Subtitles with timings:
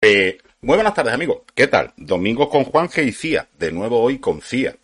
[0.00, 1.42] Eh, muy buenas tardes amigos.
[1.54, 1.92] ¿Qué tal?
[1.96, 3.48] Domingo con Juan G y Cía.
[3.58, 4.76] De nuevo hoy con Cía.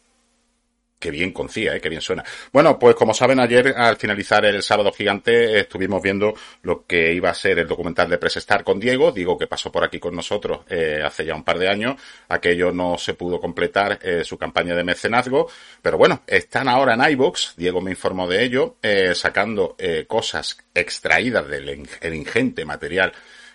[1.02, 1.80] Qué bien confía, ¿eh?
[1.80, 2.22] qué bien suena.
[2.52, 6.32] Bueno, pues como saben, ayer al finalizar el sábado gigante estuvimos viendo
[6.62, 9.10] lo que iba a ser el documental de Press Star con Diego.
[9.10, 12.00] Digo que pasó por aquí con nosotros eh, hace ya un par de años.
[12.28, 15.50] Aquello no se pudo completar eh, su campaña de mecenazgo.
[15.82, 17.54] Pero bueno, están ahora en iBox.
[17.56, 18.76] Diego me informó de ello,
[19.14, 19.76] sacando
[20.06, 21.68] cosas extraídas del
[22.00, 23.12] el ingente material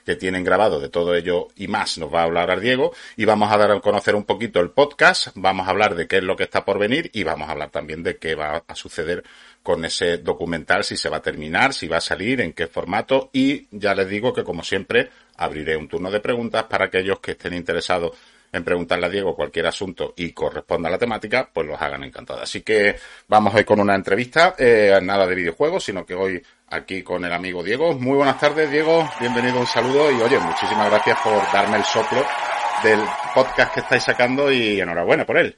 [0.08, 3.52] que tienen grabado de todo ello y más nos va a hablar Diego y vamos
[3.52, 6.38] a dar a conocer un poquito el podcast, vamos a hablar de qué es lo
[6.38, 9.26] que está por venir y vamos a hablar también de qué va a suceder
[9.64, 13.30] con ese documental, si se va a terminar, si va a salir, en qué formato
[13.34, 17.32] y ya les digo que como siempre abriré un turno de preguntas para aquellos que
[17.32, 18.14] estén interesados
[18.58, 22.44] en preguntarle a Diego cualquier asunto y corresponda a la temática, pues los hagan encantados.
[22.44, 22.96] Así que
[23.28, 27.32] vamos hoy con una entrevista, eh, nada de videojuegos, sino que hoy aquí con el
[27.32, 27.94] amigo Diego.
[27.94, 29.10] Muy buenas tardes, Diego.
[29.20, 32.26] Bienvenido, un saludo y oye, muchísimas gracias por darme el soplo
[32.84, 33.00] del
[33.34, 35.56] podcast que estáis sacando y enhorabuena por él.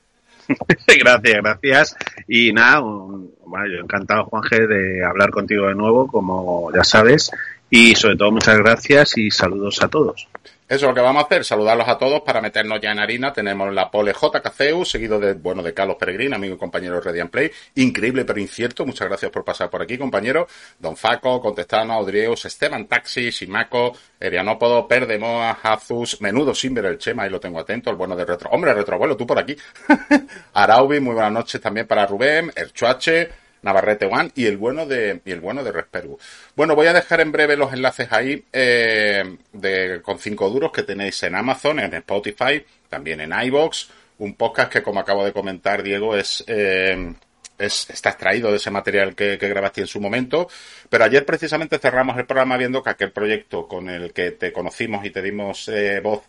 [1.00, 1.96] gracias, gracias.
[2.28, 7.32] Y nada, bueno, yo encantado, Juan G, de hablar contigo de nuevo, como ya sabes.
[7.70, 10.28] Y sobre todo, muchas gracias y saludos a todos.
[10.70, 13.34] Eso es lo que vamos a hacer, saludarlos a todos para meternos ya en harina.
[13.34, 17.50] Tenemos la pole JKCU, seguido de, bueno, de Carlos Peregrín, amigo y compañero de Play.
[17.74, 18.86] Increíble pero incierto.
[18.86, 20.46] Muchas gracias por pasar por aquí, compañero.
[20.78, 27.24] Don Faco, Contestano, Audrieus, Esteban Taxi, Simaco, Erianópodo, Perdemoa, Azus, Menudo sin ver el Chema,
[27.24, 28.52] ahí lo tengo atento, el bueno de Retro.
[28.52, 29.58] Hombre, Retroabuelo, tú por aquí.
[30.54, 33.30] Araubi, muy buenas noches también para Rubén, El Chuache,
[33.62, 36.18] Navarrete One y el bueno de y el bueno de Respergu.
[36.56, 40.84] Bueno, voy a dejar en breve los enlaces ahí eh, de con cinco duros que
[40.84, 43.90] tenéis en Amazon, en Spotify, también en iBox,
[44.20, 47.14] un podcast que como acabo de comentar Diego es eh,
[47.60, 50.48] es, está extraído de ese material que, que, grabaste en su momento.
[50.90, 55.06] Pero ayer precisamente cerramos el programa viendo que aquel proyecto con el que te conocimos
[55.06, 56.24] y te dimos eh, voz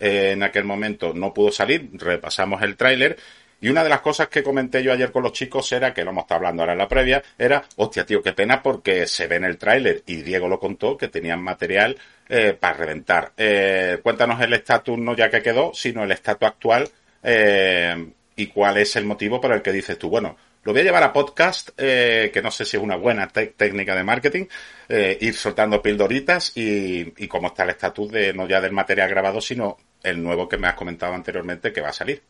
[0.00, 1.88] eh, en aquel momento no pudo salir.
[1.94, 3.16] Repasamos el tráiler
[3.64, 6.10] y una de las cosas que comenté yo ayer con los chicos era, que lo
[6.10, 9.36] hemos estado hablando ahora en la previa, era, hostia, tío, qué pena porque se ve
[9.36, 11.96] en el tráiler y Diego lo contó que tenían material
[12.28, 13.32] eh, para reventar.
[13.38, 16.90] Eh, cuéntanos el estatus, no ya que quedó, sino el estatus actual
[17.22, 20.84] eh, y cuál es el motivo por el que dices tú, bueno, lo voy a
[20.84, 24.44] llevar a podcast, eh, que no sé si es una buena técnica de marketing,
[24.90, 29.40] ir soltando pildoritas y, y cómo está el estatus de no ya del material grabado,
[29.40, 32.22] sino el nuevo que me has comentado anteriormente que va a salir.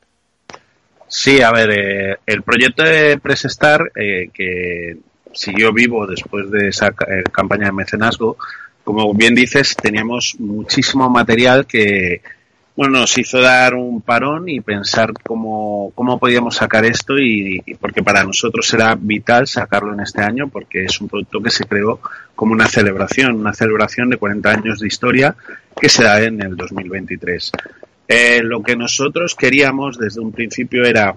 [1.09, 4.97] Sí, a ver, eh, el proyecto de Presestar, eh, que
[5.33, 8.37] siguió vivo después de esa eh, campaña de mecenazgo,
[8.83, 12.21] como bien dices, teníamos muchísimo material que
[12.77, 17.75] bueno, nos hizo dar un parón y pensar cómo, cómo podíamos sacar esto y, y,
[17.75, 21.67] porque para nosotros era vital sacarlo en este año porque es un producto que se
[21.67, 22.01] creó
[22.35, 25.37] como una celebración, una celebración de 40 años de historia
[25.81, 27.53] que se da en el 2023.
[28.07, 31.17] Eh, lo que nosotros queríamos desde un principio era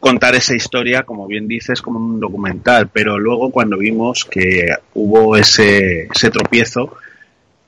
[0.00, 5.36] contar esa historia, como bien dices, como un documental, pero luego cuando vimos que hubo
[5.36, 6.96] ese, ese tropiezo,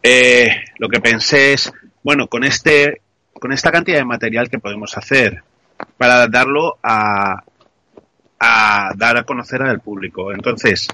[0.02, 1.70] eh, lo que pensé es,
[2.02, 3.02] bueno, con este,
[3.34, 5.42] con esta cantidad de material que podemos hacer
[5.98, 7.42] para darlo a,
[8.40, 10.32] a dar a conocer al público.
[10.32, 10.88] Entonces,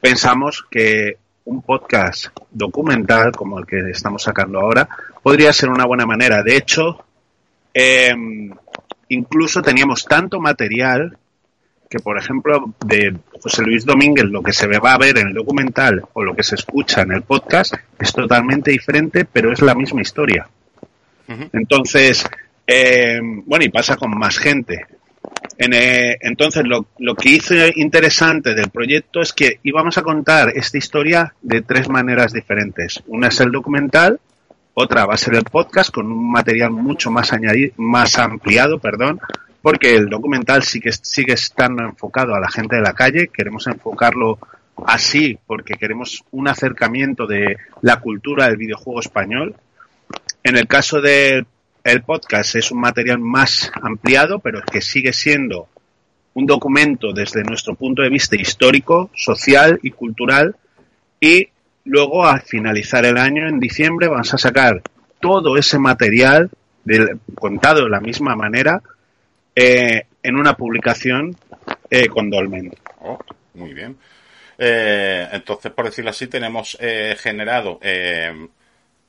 [0.00, 4.88] pensamos que un podcast documental como el que estamos sacando ahora
[5.22, 6.42] podría ser una buena manera.
[6.42, 7.04] De hecho,
[7.72, 8.14] eh,
[9.08, 11.16] incluso teníamos tanto material
[11.88, 15.34] que, por ejemplo, de José Luis Domínguez, lo que se va a ver en el
[15.34, 19.74] documental o lo que se escucha en el podcast es totalmente diferente, pero es la
[19.74, 20.48] misma historia.
[21.28, 21.50] Uh -huh.
[21.52, 22.28] Entonces,
[22.66, 24.84] eh, bueno, y pasa con más gente.
[25.58, 30.52] En, eh, entonces, lo, lo, que hizo interesante del proyecto es que íbamos a contar
[30.54, 33.02] esta historia de tres maneras diferentes.
[33.06, 34.20] Una es el documental,
[34.74, 39.18] otra va a ser el podcast con un material mucho más añadido, más ampliado, perdón,
[39.62, 43.28] porque el documental sí que sigue estando enfocado a la gente de la calle.
[43.28, 44.38] Queremos enfocarlo
[44.86, 49.54] así porque queremos un acercamiento de la cultura del videojuego español.
[50.42, 51.46] En el caso del
[51.86, 55.68] el podcast es un material más ampliado, pero que sigue siendo
[56.34, 60.56] un documento desde nuestro punto de vista histórico, social y cultural.
[61.20, 61.48] Y
[61.84, 64.82] luego, al finalizar el año, en diciembre, vamos a sacar
[65.20, 66.50] todo ese material
[67.36, 68.82] contado de la misma manera
[69.54, 71.36] eh, en una publicación
[71.88, 72.74] eh, con Dolmen.
[73.00, 73.18] Oh,
[73.54, 73.96] muy bien.
[74.58, 76.76] Eh, entonces, por decirlo así, tenemos
[77.18, 77.78] generado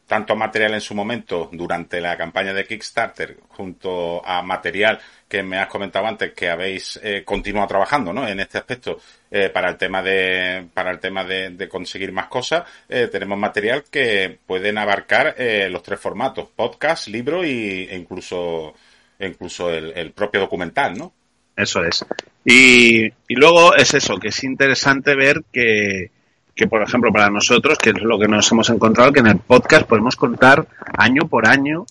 [0.07, 5.59] tanto material en su momento durante la campaña de Kickstarter junto a material que me
[5.59, 8.25] has comentado antes que habéis eh, continuado trabajando ¿no?
[8.25, 8.99] en este aspecto
[9.29, 13.83] eh, para el tema de para el tema de, conseguir más cosas eh, tenemos material
[13.91, 15.35] que pueden abarcar
[15.69, 18.73] los tres formatos podcast libro y, e incluso
[19.19, 21.13] incluso el, el, propio documental no
[21.55, 22.05] eso es
[22.45, 26.11] y, y luego es eso que es interesante ver que
[26.57, 29.37] que, por ejemplo, para nosotros, que es lo que nos hemos encontrado, que en el
[29.37, 30.67] podcast podemos contar
[30.97, 31.85] año por año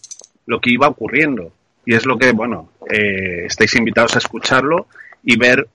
[0.45, 1.53] lo que iba ocurriendo.
[1.87, 4.89] Y es lo que, bueno, eh, estáis invitados a escucharlo
[5.23, 5.69] y ver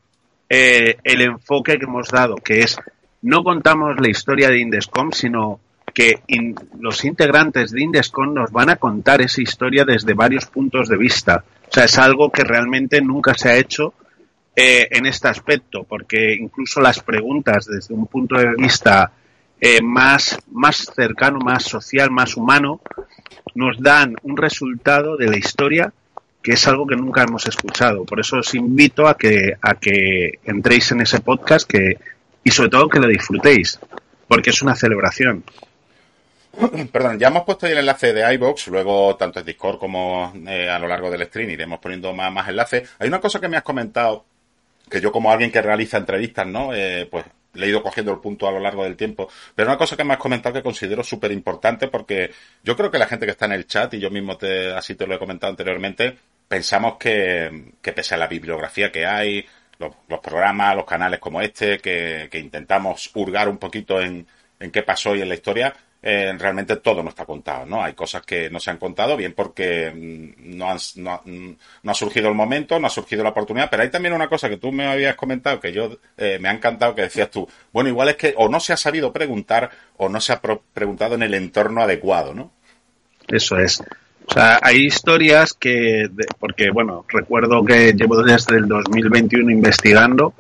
[0.49, 2.77] eh, el enfoque que hemos dado, que es
[3.21, 5.61] no contamos la historia de Indescom, sino
[5.93, 6.21] que
[6.79, 11.43] los integrantes de Indescom nos van a contar esa historia desde varios puntos de vista.
[11.69, 13.93] O sea, es algo que realmente nunca se ha hecho
[14.55, 19.11] eh, en este aspecto, porque incluso las preguntas desde un punto de vista
[19.59, 22.81] eh, más, más cercano, más social, más humano,
[23.55, 25.93] nos dan un resultado de la historia
[26.41, 28.03] que es algo que nunca hemos escuchado.
[28.03, 31.97] Por eso os invito a que, a que entréis en ese podcast que,
[32.43, 33.79] y sobre todo que lo disfrutéis,
[34.27, 35.43] porque es una celebración.
[36.91, 40.69] Perdón, ya hemos puesto ahí el enlace de iBox, luego tanto en Discord como eh,
[40.69, 42.89] a lo largo del stream iremos poniendo más, más enlaces.
[42.99, 44.25] Hay una cosa que me has comentado
[44.91, 46.73] que yo como alguien que realiza entrevistas, ¿no?
[46.75, 49.29] Eh, pues le he ido cogiendo el punto a lo largo del tiempo.
[49.55, 52.31] Pero una cosa que me has comentado que considero súper importante porque
[52.63, 54.95] yo creo que la gente que está en el chat, y yo mismo te, así
[54.95, 56.17] te lo he comentado anteriormente,
[56.47, 59.45] pensamos que, que pese a la bibliografía que hay,
[59.79, 64.27] los, programas, los canales como este, que, que intentamos hurgar un poquito en,
[64.59, 67.83] en qué pasó y en la historia, eh, realmente todo no está contado, ¿no?
[67.83, 72.29] Hay cosas que no se han contado, bien porque mm, no, no, no, ha surgido
[72.29, 74.87] el momento, no ha surgido la oportunidad, pero hay también una cosa que tú me
[74.87, 78.33] habías comentado que yo eh, me ha encantado, que decías tú, bueno, igual es que
[78.37, 82.33] o no se ha sabido preguntar o no se ha preguntado en el entorno adecuado,
[82.33, 82.51] ¿no?
[83.27, 83.81] Eso es.
[84.25, 86.09] O sea, hay historias que,
[86.39, 90.33] porque bueno, recuerdo que llevo desde el 2021 investigando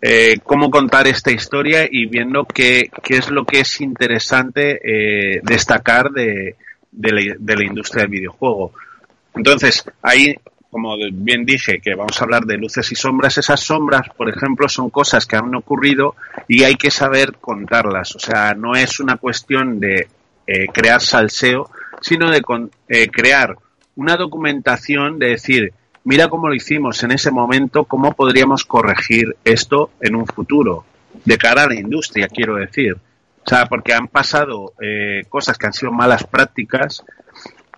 [0.00, 5.40] eh, cómo contar esta historia y viendo qué, qué es lo que es interesante eh,
[5.42, 6.56] destacar de,
[6.90, 8.72] de, la, industria del videojuego.
[9.34, 10.36] Entonces, ahí,
[10.70, 14.68] como bien dije, que vamos a hablar de luces y sombras, esas sombras, por ejemplo,
[14.68, 16.14] son cosas que han ocurrido
[16.46, 18.14] y hay que saber contarlas.
[18.16, 20.08] O sea, no es una cuestión de
[20.46, 23.56] eh, crear salseo, sino de con, eh, crear
[23.96, 25.72] una documentación de decir,
[26.04, 30.84] mira cómo lo hicimos en ese momento, cómo podríamos corregir esto en un futuro,
[31.24, 32.94] de cara a la industria, quiero decir.
[32.94, 37.02] O sea, porque han pasado eh, cosas que han sido malas prácticas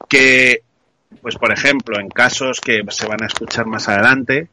[0.08, 0.62] que,
[1.22, 4.48] pues por ejemplo, en casos que se van a escuchar más adelante,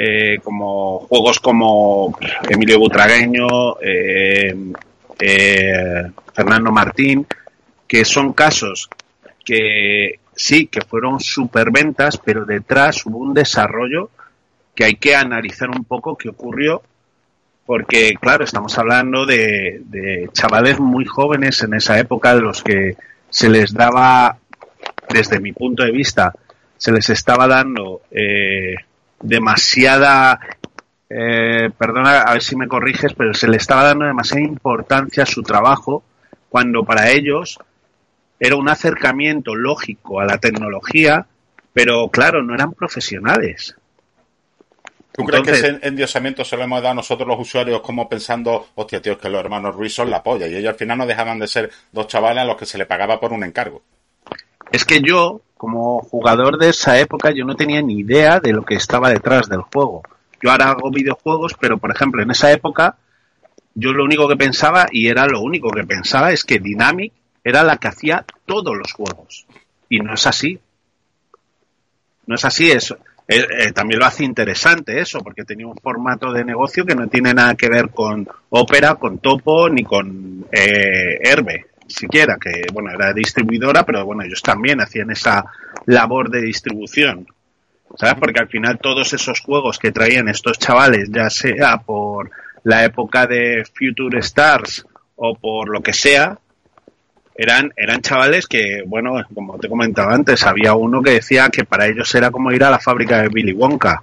[0.00, 2.16] eh, como juegos como
[2.48, 4.54] Emilio Butragueño, eh,
[5.18, 6.02] eh,
[6.32, 7.26] Fernando Martín,
[7.86, 8.88] que son casos
[9.44, 14.10] que sí, que fueron superventas, pero detrás hubo un desarrollo
[14.74, 16.82] que hay que analizar un poco qué ocurrió,
[17.66, 22.96] porque claro, estamos hablando de, de chavales muy jóvenes en esa época, de los que
[23.28, 24.38] se les daba,
[25.10, 26.32] desde mi punto de vista,
[26.76, 28.76] se les estaba dando eh,
[29.20, 30.38] demasiada,
[31.10, 35.26] eh, perdona, a ver si me corriges, pero se les estaba dando demasiada importancia a
[35.26, 36.04] su trabajo,
[36.48, 37.58] cuando para ellos
[38.40, 41.26] era un acercamiento lógico a la tecnología,
[41.72, 43.76] pero claro, no eran profesionales.
[45.12, 48.68] ¿Tú crees que ese endiosamiento se lo hemos dado a nosotros los usuarios como pensando,
[48.76, 50.46] hostia, tío, es que los hermanos Ruiz son la polla?
[50.46, 52.86] Y ellos al final no dejaban de ser dos chavales a los que se le
[52.86, 53.82] pagaba por un encargo.
[54.70, 58.64] Es que yo, como jugador de esa época, yo no tenía ni idea de lo
[58.64, 60.02] que estaba detrás del juego.
[60.40, 62.96] Yo ahora hago videojuegos, pero por ejemplo, en esa época,
[63.74, 67.12] yo lo único que pensaba, y era lo único que pensaba, es que Dynamic
[67.48, 69.46] era la que hacía todos los juegos.
[69.88, 70.58] Y no es así.
[72.26, 72.98] No es así eso.
[73.26, 77.08] Eh, eh, también lo hace interesante eso, porque tenía un formato de negocio que no
[77.08, 82.90] tiene nada que ver con Opera, con Topo, ni con eh, Herbe, siquiera, que bueno,
[82.90, 85.44] era distribuidora, pero bueno, ellos también hacían esa
[85.86, 87.26] labor de distribución.
[87.96, 88.16] ¿Sabes?
[88.20, 92.30] Porque al final todos esos juegos que traían estos chavales, ya sea por
[92.64, 94.86] la época de Future Stars
[95.16, 96.38] o por lo que sea,
[97.38, 101.86] eran, eran chavales que, bueno, como te comentaba antes, había uno que decía que para
[101.86, 104.02] ellos era como ir a la fábrica de Billy Wonka,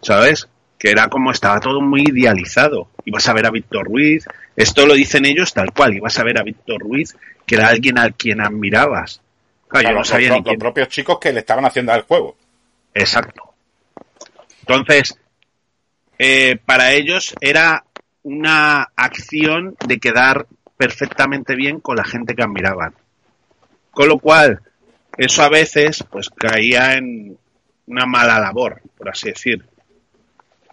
[0.00, 0.48] ¿sabes?
[0.78, 2.88] Que era como estaba todo muy idealizado.
[3.04, 4.24] Ibas a ver a Víctor Ruiz,
[4.56, 7.98] esto lo dicen ellos tal cual, ibas a ver a Víctor Ruiz, que era alguien
[7.98, 9.20] al quien admirabas.
[9.68, 12.34] Claro, yo no sabía los, los propios chicos que le estaban haciendo al juego.
[12.94, 13.42] Exacto.
[14.60, 15.18] Entonces,
[16.18, 17.84] eh, para ellos era
[18.22, 22.94] una acción de quedar perfectamente bien con la gente que admiraban.
[23.90, 24.60] Con lo cual,
[25.16, 27.36] eso a veces pues caía en
[27.86, 29.64] una mala labor, por así decir.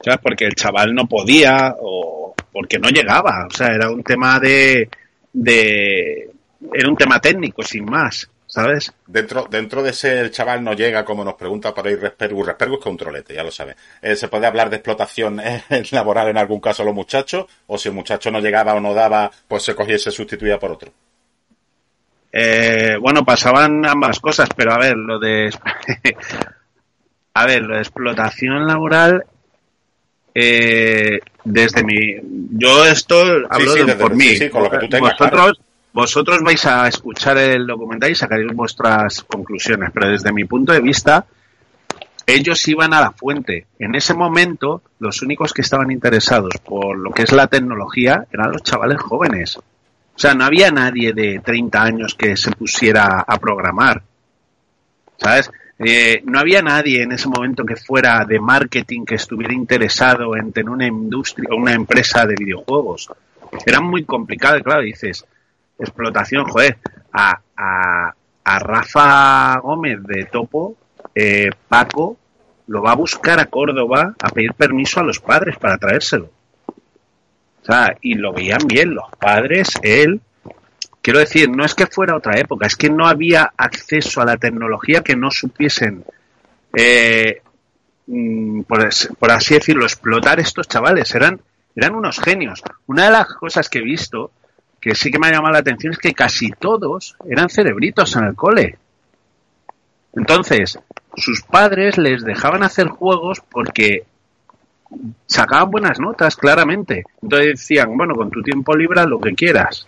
[0.04, 0.20] ¿Sabes?
[0.22, 3.46] Porque el chaval no podía o porque no llegaba.
[3.46, 4.90] O sea, era un tema de,
[5.32, 6.32] de
[6.74, 8.31] era un tema técnico, sin más.
[8.52, 8.94] ¿Sabes?
[9.08, 12.46] Dentro, dentro de ese el chaval no llega, como nos pregunta por ahí Respergus.
[12.46, 13.78] Respergus es que un trolete, ya lo sabe.
[14.02, 17.46] Eh, ¿Se puede hablar de explotación eh, laboral en algún caso a los muchachos?
[17.68, 20.60] ¿O si el muchacho no llegaba o no daba, pues se cogía y se sustituía
[20.60, 20.92] por otro?
[22.34, 25.50] Eh, bueno, pasaban ambas cosas, pero a ver, lo de...
[27.34, 29.24] a ver, lo de explotación laboral
[30.34, 32.16] desde mi
[32.52, 35.60] yo esto hablo por mí sí, con lo que tú tengas, vosotros
[35.94, 40.80] vosotros vais a escuchar el documental y sacaréis vuestras conclusiones, pero desde mi punto de
[40.80, 41.26] vista,
[42.26, 43.68] ellos iban a la fuente.
[43.78, 48.52] En ese momento, los únicos que estaban interesados por lo que es la tecnología eran
[48.52, 49.58] los chavales jóvenes.
[49.58, 54.04] O sea, no había nadie de 30 años que se pusiera a programar.
[55.18, 55.52] ¿Sabes?
[55.84, 60.54] Eh, no había nadie en ese momento que fuera de marketing que estuviera interesado en
[60.54, 63.10] tener una industria o una empresa de videojuegos.
[63.66, 65.26] Era muy complicado, claro, dices,
[65.82, 66.78] explotación, joder,
[67.12, 70.78] a, a, a Rafa Gómez de Topo,
[71.14, 72.18] eh, Paco
[72.68, 76.30] lo va a buscar a Córdoba a pedir permiso a los padres para traérselo.
[77.62, 80.22] O sea, y lo veían bien los padres, él.
[81.02, 84.38] Quiero decir, no es que fuera otra época, es que no había acceso a la
[84.38, 86.06] tecnología que no supiesen,
[86.78, 87.42] eh,
[88.08, 91.14] mm, por, por, así decirlo, explotar estos chavales.
[91.14, 91.42] Eran,
[91.76, 92.64] eran unos genios.
[92.86, 94.32] Una de las cosas que he visto
[94.82, 98.26] que sí que me ha llamado la atención es que casi todos eran cerebritos en
[98.26, 98.78] el cole.
[100.14, 100.80] Entonces,
[101.16, 104.04] sus padres les dejaban hacer juegos porque
[105.28, 107.04] sacaban buenas notas, claramente.
[107.22, 109.86] Entonces decían, bueno, con tu tiempo libre lo que quieras,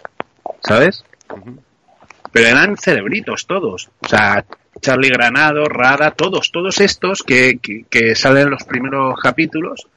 [0.61, 1.03] ¿sabes?
[2.31, 3.89] Pero eran cerebritos todos.
[3.99, 4.45] O sea,
[4.79, 9.87] Charlie Granado, Rada, todos, todos estos que, que, que salen en los primeros capítulos,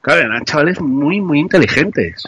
[0.00, 2.26] claro, eran chavales muy, muy inteligentes.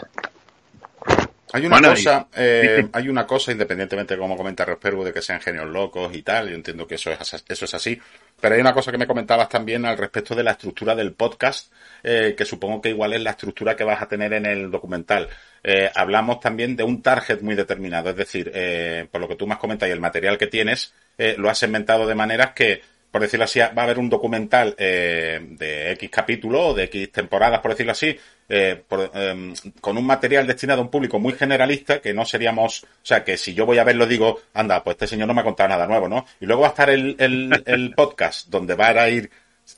[1.51, 5.41] Hay una cosa, eh, hay una cosa, independientemente de cómo comenta Respergo, de que sean
[5.41, 7.99] genios locos y tal, yo entiendo que eso es, eso es así,
[8.39, 11.73] pero hay una cosa que me comentabas también al respecto de la estructura del podcast,
[12.03, 15.27] eh, que supongo que igual es la estructura que vas a tener en el documental.
[15.63, 19.45] Eh, hablamos también de un target muy determinado, es decir, eh, por lo que tú
[19.45, 22.81] me has comentado y el material que tienes, eh, lo has inventado de maneras que
[23.11, 27.11] por decirlo así, va a haber un documental eh, de X capítulo o de X
[27.11, 31.99] temporadas, por decirlo así, eh, em, con un material destinado a un público muy generalista,
[32.01, 35.07] que no seríamos, o sea, que si yo voy a verlo digo, anda, pues este
[35.07, 36.25] señor no me ha contado nada nuevo, ¿no?
[36.39, 39.29] Y luego va a estar el, el, el podcast, donde va a ir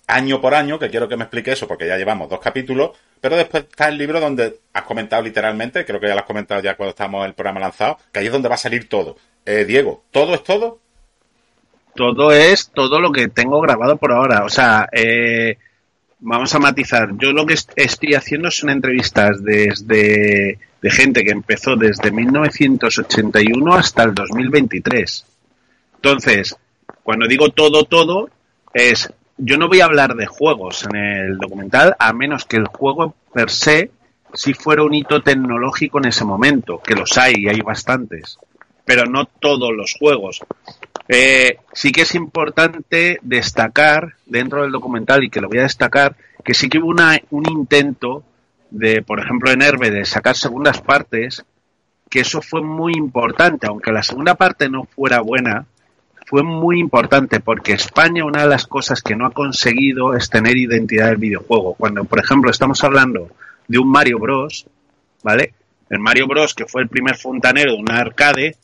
[0.08, 3.36] año por año, que quiero que me explique eso, porque ya llevamos dos capítulos, pero
[3.38, 6.76] después está el libro donde has comentado literalmente, creo que ya lo has comentado ya
[6.76, 9.16] cuando estamos el programa lanzado, que ahí es donde va a salir todo.
[9.46, 10.81] Eh, Diego, ¿todo es todo?
[11.96, 14.44] Todo es todo lo que tengo grabado por ahora.
[14.46, 15.58] O sea, eh,
[16.20, 17.10] vamos a matizar.
[17.18, 24.04] Yo lo que estoy haciendo son entrevistas desde de gente que empezó desde 1981 hasta
[24.04, 25.26] el 2023.
[25.96, 26.56] Entonces,
[27.04, 28.30] cuando digo todo, todo,
[28.74, 32.66] es, yo no voy a hablar de juegos en el documental, a menos que el
[32.66, 33.92] juego per se
[34.34, 38.38] si fuera un hito tecnológico en ese momento, que los hay y hay bastantes,
[38.86, 40.40] pero no todos los juegos.
[41.14, 46.16] Eh, sí que es importante destacar dentro del documental, y que lo voy a destacar,
[46.42, 48.24] que sí que hubo una, un intento
[48.70, 51.44] de, por ejemplo, en Herbe, de sacar segundas partes,
[52.10, 55.66] que eso fue muy importante, aunque la segunda parte no fuera buena,
[56.28, 60.56] fue muy importante porque España una de las cosas que no ha conseguido es tener
[60.56, 61.74] identidad del videojuego.
[61.74, 63.28] Cuando, por ejemplo, estamos hablando
[63.68, 64.66] de un Mario Bros,
[65.24, 65.56] ¿vale?
[65.90, 68.56] El Mario Bros, que fue el primer fontanero de una arcade,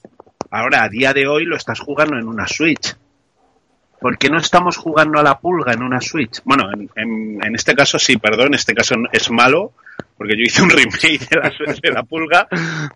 [0.49, 2.95] Ahora, a día de hoy lo estás jugando en una Switch.
[3.99, 6.41] ¿Por qué no estamos jugando a la pulga en una Switch?
[6.43, 9.73] Bueno, en, en, este caso sí, perdón, en este caso es malo,
[10.15, 11.51] porque yo hice un remake de la,
[11.81, 12.47] de la pulga,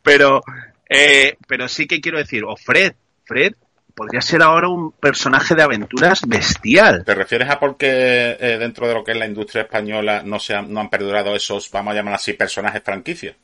[0.03, 0.43] pero,
[0.88, 2.93] eh, pero sí que quiero decir, o Fred,
[3.25, 3.53] Fred
[3.96, 7.03] podría ser ahora un personaje de aventuras bestial.
[7.03, 10.53] ¿Te refieres a porque eh, dentro de lo que es la industria española no, se
[10.53, 13.36] han, no han perdurado esos, vamos a llamar así, personajes franquicias?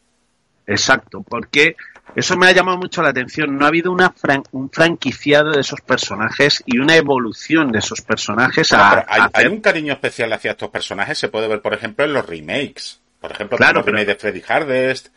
[0.65, 1.75] Exacto, porque
[2.15, 3.57] eso me ha llamado mucho la atención.
[3.57, 4.13] No ha habido una
[4.51, 8.73] un franquiciado de esos personajes y una evolución de esos personajes.
[8.73, 11.17] A, hay, un cariño especial hacia estos personajes.
[11.17, 12.99] Se puede ver, por ejemplo, en los remakes.
[13.19, 15.07] Por ejemplo, claro, el remake de Freddy Hardest.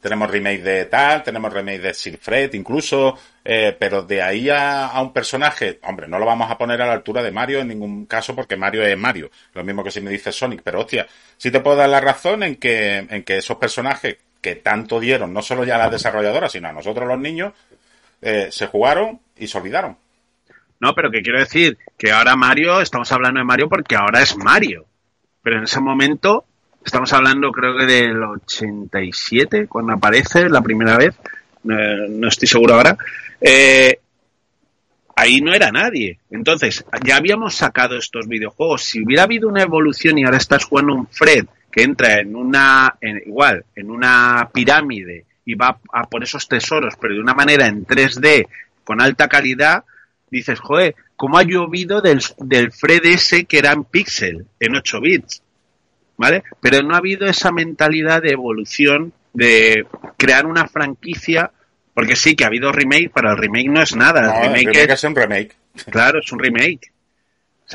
[0.00, 4.92] tenemos remake de tal, tenemos remake de Sir Fred incluso, eh, pero de ahí a,
[5.00, 8.06] un personaje, hombre, no lo vamos a poner a la altura de Mario en ningún
[8.06, 11.50] caso porque Mario es Mario, lo mismo que si me dice Sonic, pero hostia, sí
[11.50, 15.42] te puedo dar la razón en que, en que esos personajes que tanto dieron, no
[15.42, 17.52] solo ya a las desarrolladoras, sino a nosotros los niños,
[18.22, 19.96] eh, se jugaron y se olvidaron.
[20.78, 24.36] No, pero que quiero decir que ahora Mario, estamos hablando de Mario porque ahora es
[24.36, 24.86] Mario.
[25.42, 26.44] Pero en ese momento,
[26.84, 31.14] estamos hablando creo que del 87, cuando aparece la primera vez,
[31.64, 32.96] no estoy seguro ahora,
[33.40, 34.00] eh,
[35.20, 36.18] ahí no era nadie.
[36.30, 38.84] Entonces, ya habíamos sacado estos videojuegos.
[38.84, 42.96] Si hubiera habido una evolución y ahora estás jugando un Fred que entra en una,
[43.26, 47.86] igual, en una pirámide y va a por esos tesoros, pero de una manera en
[47.86, 48.48] 3D,
[48.82, 49.84] con alta calidad,
[50.30, 55.00] dices, joder, ¿cómo ha llovido del, del Fred ese que era en pixel, en 8
[55.02, 55.42] bits?
[56.16, 56.44] ¿Vale?
[56.62, 59.86] Pero no ha habido esa mentalidad de evolución, de
[60.16, 61.52] crear una franquicia,
[61.94, 64.44] porque sí que ha habido remake, pero el remake no es nada.
[64.44, 65.56] el remake, es un remake.
[65.90, 66.92] Claro, es un remake.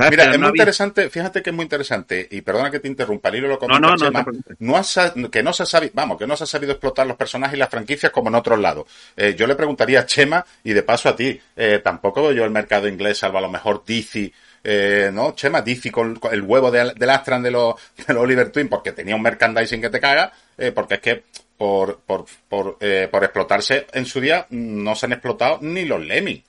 [0.10, 3.48] Mira, es muy interesante, fíjate que es muy interesante, y perdona que te interrumpa, Lilo
[3.48, 6.74] lo no, no, no, que no se ha sabido, vamos, que no se ha sabido
[6.74, 8.88] explotar los personajes y las franquicias como en otros lados.
[9.16, 12.44] Eh, yo le preguntaría a Chema, y de paso a ti, eh, tampoco veo yo
[12.44, 14.34] el mercado inglés, salvo a lo mejor DC,
[14.68, 15.36] eh, ¿no?
[15.36, 18.92] Chema, DC con, el huevo del de Astran de los, de los Oliver Twin, porque
[18.92, 21.24] tenía un merchandising que te caga, eh, porque es que
[21.58, 26.04] por, por, por, eh, por explotarse en su día no se han explotado ni los
[26.04, 26.44] Lemmings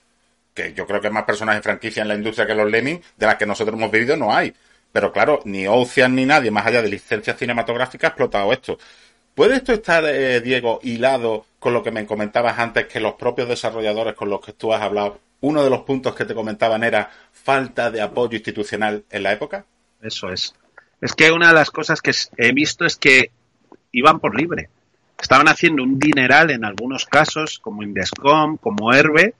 [0.57, 3.25] que yo creo que más personas en franquicia en la industria que los Lemmings, de
[3.27, 4.51] las que nosotros hemos vivido, no hay.
[4.91, 8.79] Pero claro, ni Ocean ni nadie, más allá de licencias cinematográficas, ha explotado esto.
[9.35, 13.47] ¿Puede esto estar, eh, Diego, hilado con lo que me comentabas antes, que los propios
[13.47, 17.11] desarrolladores con los que tú has hablado, uno de los puntos que te comentaban era
[17.31, 19.63] falta de apoyo institucional en la época?
[20.01, 20.55] Eso es.
[20.99, 23.29] Es que una de las cosas que he visto es que
[23.91, 24.71] iban por libre.
[25.19, 29.33] Estaban haciendo un dineral en algunos casos, como Indescom, como Herbe,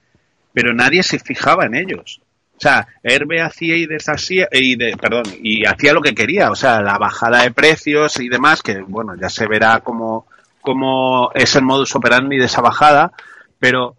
[0.52, 2.20] pero nadie se fijaba en ellos.
[2.56, 6.56] O sea, Herbe hacía y deshacía, y de, perdón, y hacía lo que quería, o
[6.56, 10.26] sea, la bajada de precios y demás, que bueno, ya se verá cómo,
[10.60, 13.12] cómo es el modus operandi de esa bajada,
[13.60, 13.94] pero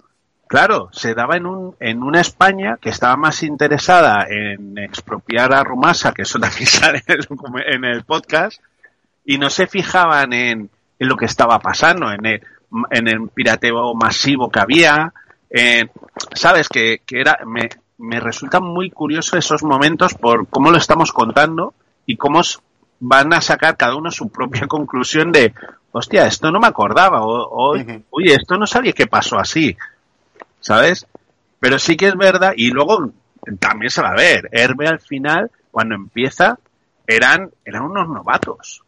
[0.47, 5.63] claro, se daba en, un, en una España que estaba más interesada en expropiar a
[5.63, 8.61] Rumasa, que eso también sale en el podcast,
[9.23, 12.41] y no se fijaban en, en lo que estaba pasando, en el,
[12.91, 15.13] en el pirateo masivo que había,
[15.49, 15.87] eh,
[16.33, 21.73] sabes que, era me, me resulta muy curioso esos momentos por cómo lo estamos contando
[22.05, 22.41] y cómo
[22.99, 25.53] van a sacar cada uno su propia conclusión de
[25.91, 27.75] hostia esto no me acordaba o,
[28.11, 29.75] oye esto no sabía que pasó así
[30.59, 31.07] sabes
[31.59, 33.11] pero sí que es verdad y luego
[33.59, 36.59] también se va a ver Herbe al final cuando empieza
[37.07, 38.83] eran eran unos novatos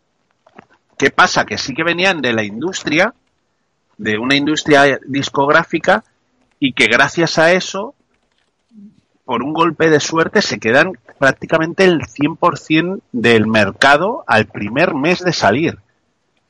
[1.02, 3.16] qué pasa que sí que venían de la industria
[3.98, 6.04] de una industria discográfica
[6.60, 7.96] y que gracias a eso,
[9.26, 15.24] por un golpe de suerte, se quedan prácticamente el 100% del mercado al primer mes
[15.24, 15.80] de salir.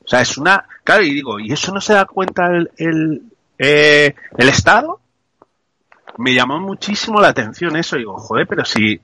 [0.04, 0.66] O sea, es una...
[0.84, 3.22] Claro, y digo, ¿y eso no se da cuenta el, el,
[3.58, 5.00] eh, el Estado?
[6.18, 7.96] Me llamó muchísimo la atención eso.
[7.96, 9.00] Digo, joder, pero si...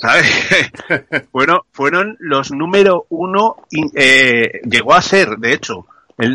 [0.00, 0.26] ¿Sabes?
[1.32, 3.56] bueno, fueron los número uno,
[3.94, 5.86] eh, llegó a ser, de hecho,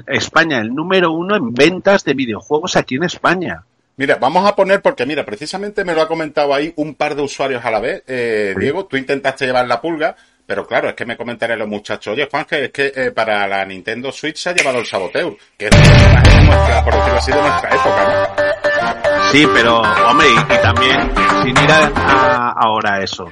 [0.08, 3.63] España el número uno en ventas de videojuegos aquí en España.
[3.97, 7.21] Mira, vamos a poner, porque mira, precisamente me lo ha comentado ahí un par de
[7.21, 8.04] usuarios a la vez.
[8.08, 12.13] Eh, Diego, tú intentaste llevar la pulga, pero claro, es que me comentaré los muchachos,
[12.13, 15.36] oye Juan, que es que eh, para la Nintendo Switch se ha llevado el Saboteur,
[15.58, 18.94] que es nuestra, por decirlo así, de nuestra época, ¿no?
[19.32, 21.12] Sí, pero, hombre, y, también,
[21.43, 23.32] sin ir a, ahora eso.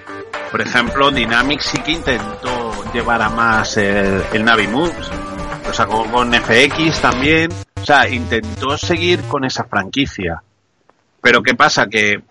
[0.52, 5.10] Por ejemplo, Dynamic sí que intentó llevar a más el, el Navi Moves
[5.65, 7.52] lo sacó con FX también.
[7.82, 10.41] O sea, intentó seguir con esa franquicia.
[11.22, 11.88] Pero ¿qué pasa?
[11.88, 12.22] Que.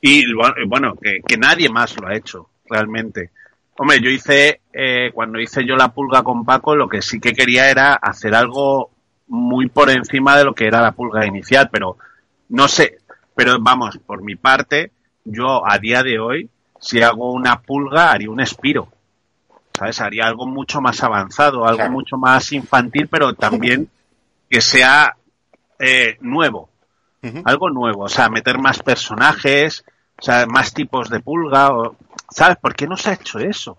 [0.00, 0.24] Y
[0.66, 3.30] bueno, que, nadie más lo ha hecho, realmente.
[3.76, 7.32] Hombre, yo hice, eh, cuando hice yo la pulga con Paco, lo que sí que
[7.32, 8.90] quería era hacer algo
[9.28, 11.96] muy por encima de lo que era la pulga inicial, pero
[12.50, 12.98] no sé,
[13.34, 14.92] pero vamos, por mi parte,
[15.24, 18.88] yo a día de hoy, si hago una pulga, haría un espiro.
[19.80, 20.00] ¿sabes?
[20.00, 23.88] Haría algo mucho más avanzado, algo mucho más infantil, pero también
[24.50, 25.16] que sea
[25.78, 26.68] eh, nuevo.
[27.44, 29.84] Algo nuevo, o sea, meter más personajes,
[30.18, 31.96] o sea, más tipos de pulga, o,
[32.30, 32.56] ¿sabes?
[32.56, 33.76] ¿Por qué no se ha hecho eso?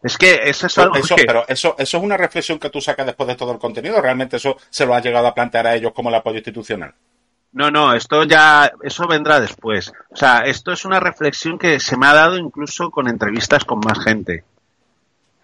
[0.00, 1.24] Es que eso es algo que...
[1.26, 4.00] Pero eso, eso es una reflexión que tú sacas después de todo el contenido.
[4.00, 6.94] ¿Realmente eso se lo ha llegado a plantear a ellos como el apoyo institucional?
[7.52, 9.92] No, no, esto ya, eso vendrá después.
[10.10, 13.80] O sea, esto es una reflexión que se me ha dado incluso con entrevistas con
[13.80, 14.44] más gente.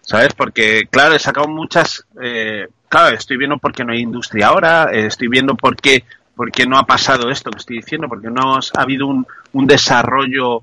[0.01, 0.33] ¿Sabes?
[0.33, 4.89] Porque, claro, he sacado muchas, eh, claro, estoy viendo por qué no hay industria ahora,
[4.91, 8.29] eh, estoy viendo por qué, por qué no ha pasado esto que estoy diciendo, porque
[8.29, 10.61] no ha habido un, un desarrollo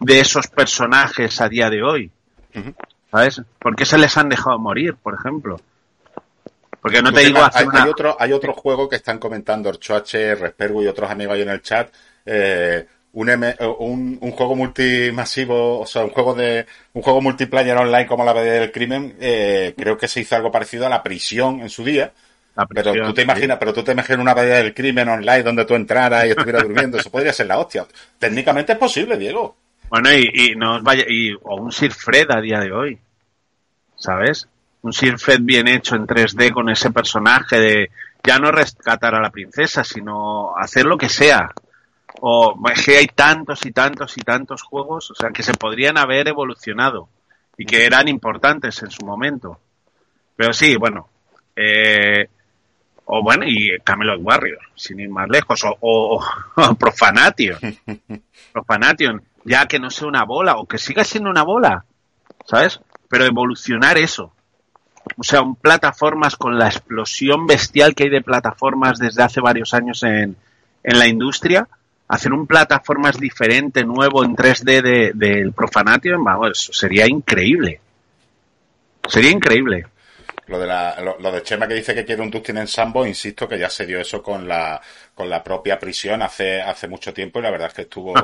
[0.00, 2.10] de esos personajes a día de hoy.
[3.10, 3.42] ¿Sabes?
[3.58, 5.58] ¿Por qué se les han dejado morir, por ejemplo?
[6.80, 10.82] Porque no te digo hay, hay, otro, hay otro juego que están comentando Orchoache, Respergo
[10.82, 11.92] y otros amigos ahí en el chat.
[12.24, 12.86] Eh,
[13.16, 18.24] un, un, un, juego multimasivo, o sea, un juego de un juego multiplayer online como
[18.24, 21.70] la BD del crimen, eh, creo que se hizo algo parecido a la prisión en
[21.70, 22.12] su día.
[22.68, 25.74] pero tú te imaginas, pero tú te imaginas una BD del crimen online donde tú
[25.74, 27.86] entraras y estuvieras durmiendo, eso podría ser la hostia.
[28.18, 29.56] Técnicamente es posible, Diego.
[29.88, 32.98] Bueno, y, y no vaya, y, o un Sir Fred a día de hoy,
[33.96, 34.46] ¿sabes?
[34.82, 37.90] Un Sir Fred bien hecho en 3D con ese personaje de
[38.22, 41.52] ya no rescatar a la princesa, sino hacer lo que sea.
[42.20, 45.98] O es que hay tantos y tantos y tantos juegos, o sea, que se podrían
[45.98, 47.08] haber evolucionado
[47.58, 49.60] y que eran importantes en su momento.
[50.36, 51.08] Pero sí, bueno,
[51.54, 52.28] eh,
[53.06, 56.24] o bueno, y Camelot Warrior, sin ir más lejos, o, o,
[56.56, 57.58] o Profanation.
[58.52, 61.84] Profanation ya que no sea una bola o que siga siendo una bola,
[62.44, 62.80] ¿sabes?
[63.08, 64.32] Pero evolucionar eso.
[65.18, 69.72] O sea, un plataformas con la explosión bestial que hay de plataformas desde hace varios
[69.72, 70.36] años en,
[70.82, 71.68] en la industria,
[72.08, 77.80] hacer un plataformas diferente, nuevo en 3D del de, Profanation, vamos, sería increíble.
[79.08, 79.86] Sería increíble.
[80.46, 83.48] Lo de, la, lo, de Chema que dice que quiere un Dustin en Sambo, insisto
[83.48, 84.80] que ya se dio eso con la,
[85.12, 88.14] con la propia prisión hace, hace mucho tiempo y la verdad es que estuvo,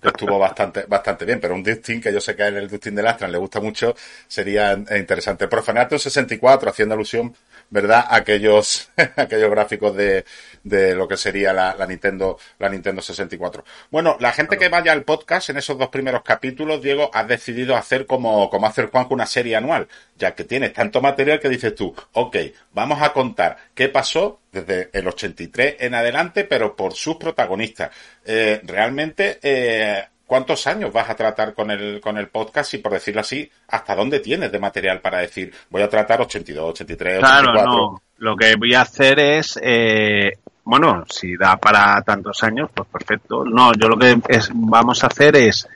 [0.00, 1.40] que estuvo bastante, bastante bien.
[1.40, 3.94] Pero un Dustin, que yo sé que él el Dustin de Lastran le gusta mucho,
[4.28, 5.48] sería interesante.
[5.48, 7.34] Profanato 64, haciendo alusión,
[7.72, 8.04] ¿verdad?
[8.10, 10.26] Aquellos, aquellos gráficos de,
[10.62, 13.64] de lo que sería la, la, Nintendo, la Nintendo 64.
[13.90, 17.74] Bueno, la gente que vaya al podcast en esos dos primeros capítulos, Diego, has decidido
[17.74, 21.74] hacer como, como hacer Juanjo una serie anual, ya que tienes tanto material que dices
[21.74, 22.36] tú, ok,
[22.72, 27.90] vamos a contar qué pasó desde el 83 en adelante, pero por sus protagonistas.
[28.22, 32.90] Eh, realmente, eh, ¿cuántos años vas a tratar con el, con el podcast y, por
[32.92, 37.52] decirlo así, hasta dónde tienes de material para decir, voy a tratar 82, 83, 84?
[37.52, 38.02] Claro, no.
[38.16, 43.44] Lo que voy a hacer es, eh, bueno, si da para tantos años, pues perfecto.
[43.44, 45.68] No, yo lo que es, vamos a hacer es,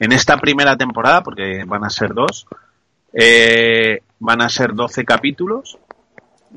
[0.00, 2.48] en esta primera temporada, porque van a ser dos,
[3.12, 5.78] eh, van a ser 12 capítulos,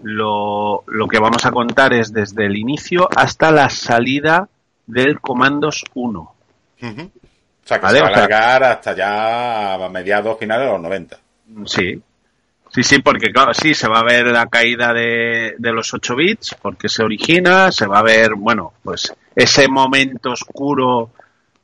[0.01, 4.49] lo, lo que vamos a contar es desde el inicio hasta la salida
[4.88, 6.31] del Comandos 1.
[6.81, 7.12] Uh -huh.
[7.65, 7.97] O sea, que ¿Vale?
[7.97, 11.17] se va a alargar hasta ya a mediados, finales de los 90.
[11.65, 12.01] Sí.
[12.69, 16.15] Sí, sí, porque claro, sí, se va a ver la caída de, de los 8
[16.15, 21.10] bits, porque se origina, se va a ver, bueno, pues ese momento oscuro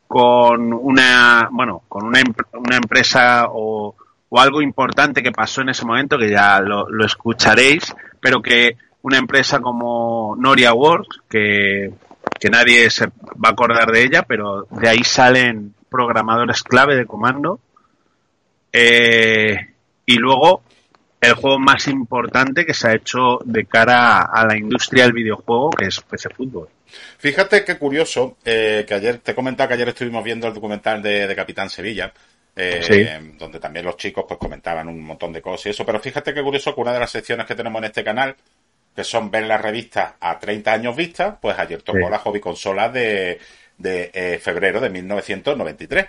[0.07, 2.21] con una, bueno, con una,
[2.53, 3.95] una empresa o,
[4.29, 8.77] o algo importante que pasó en ese momento, que ya lo, lo escucharéis, pero que
[9.03, 11.91] una empresa como Noria Works, que,
[12.39, 17.05] que nadie se va a acordar de ella, pero de ahí salen programadores clave de
[17.05, 17.59] comando.
[18.71, 19.57] Eh,
[20.05, 20.63] y luego
[21.19, 25.69] el juego más importante que se ha hecho de cara a la industria del videojuego,
[25.71, 26.69] que es PC Fútbol.
[27.17, 31.27] Fíjate qué curioso, eh, que ayer te comentaba que ayer estuvimos viendo el documental de,
[31.27, 32.11] de Capitán Sevilla,
[32.55, 33.37] eh, sí.
[33.37, 36.41] donde también los chicos pues comentaban un montón de cosas y eso, pero fíjate qué
[36.41, 38.35] curioso que una de las secciones que tenemos en este canal,
[38.95, 42.09] que son ver las revistas a 30 años vista, pues ayer tocó sí.
[42.09, 43.39] la hobby consola de,
[43.81, 46.05] de eh, febrero de 1993.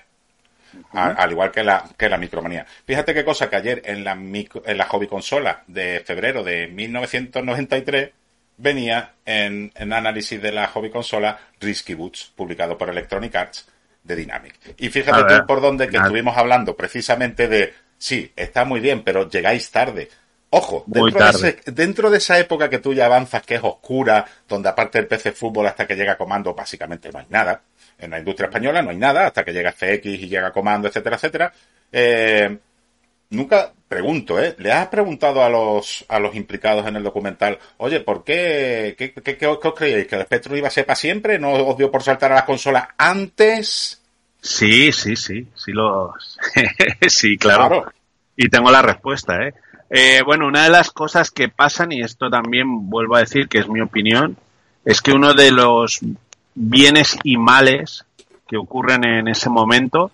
[0.74, 0.98] Uh -huh.
[0.98, 2.66] a, al igual que la, que la micromanía.
[2.86, 6.66] Fíjate qué cosa que ayer en la, micro, en la hobby consola de febrero de
[6.68, 8.10] 1993
[8.56, 13.68] venía en, en análisis de la hobby consola Risky Boots, publicado por Electronic Arts,
[14.02, 14.54] de Dynamic.
[14.78, 19.28] Y fíjate tú por donde que estuvimos hablando precisamente de, sí, está muy bien, pero
[19.28, 20.08] llegáis tarde.
[20.54, 21.24] Ojo, dentro.
[21.24, 24.98] De ese, dentro, De esa época que tú ya avanzas, que es oscura, donde aparte
[24.98, 27.62] del PC Fútbol hasta que llega Comando básicamente no hay nada.
[27.98, 31.16] En la industria española no hay nada, hasta que llega FX y llega Comando, etcétera,
[31.16, 31.52] etcétera.
[31.90, 32.58] Eh,
[33.30, 34.54] nunca pregunto, ¿eh?
[34.58, 39.14] ¿Le has preguntado a los, a los implicados en el documental, oye, ¿por qué, qué,
[39.14, 40.06] qué, qué, os creéis?
[40.06, 41.38] ¿Que el Spectrum iba a ser para siempre?
[41.38, 44.02] ¿No os dio por saltar a la consola antes?
[44.38, 46.12] Sí, sí, sí, sí lo,
[47.08, 47.68] sí, claro.
[47.68, 47.92] claro.
[48.36, 49.54] Y tengo la respuesta, ¿eh?
[49.94, 53.58] Eh, bueno, una de las cosas que pasan, y esto también vuelvo a decir que
[53.58, 54.38] es mi opinión,
[54.86, 56.00] es que uno de los
[56.54, 58.06] bienes y males
[58.48, 60.10] que ocurren en ese momento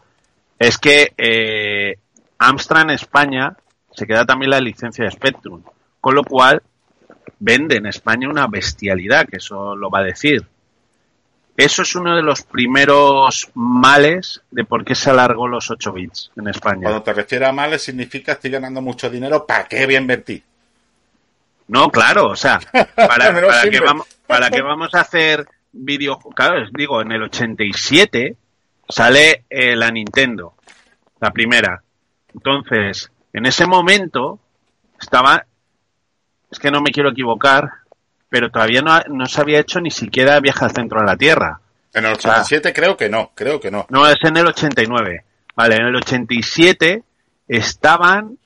[0.58, 1.96] es que eh,
[2.38, 3.56] Amstrad España
[3.92, 5.62] se queda también la licencia de Spectrum,
[6.00, 6.60] con lo cual
[7.38, 10.44] vende en España una bestialidad, que eso lo va a decir.
[11.58, 16.30] Eso es uno de los primeros males de por qué se alargó los 8 bits
[16.36, 16.82] en España.
[16.84, 20.44] Cuando te refieres a males significa estoy ganando mucho dinero, ¿para qué voy a invertir?
[21.66, 22.60] No, claro, o sea,
[22.94, 28.36] para, para, que, vamos, para que vamos a hacer videojuegos, claro, digo, en el 87
[28.88, 30.54] sale eh, la Nintendo,
[31.18, 31.82] la primera.
[32.32, 34.38] Entonces, en ese momento
[35.00, 35.44] estaba,
[36.52, 37.68] es que no me quiero equivocar,
[38.28, 41.60] pero todavía no, no se había hecho ni siquiera Viaje al centro de la Tierra.
[41.94, 43.86] En el 87 creo que no, creo que no.
[43.88, 45.24] No, es en el 89.
[45.54, 47.02] Vale, en el 87
[47.48, 48.38] estaban...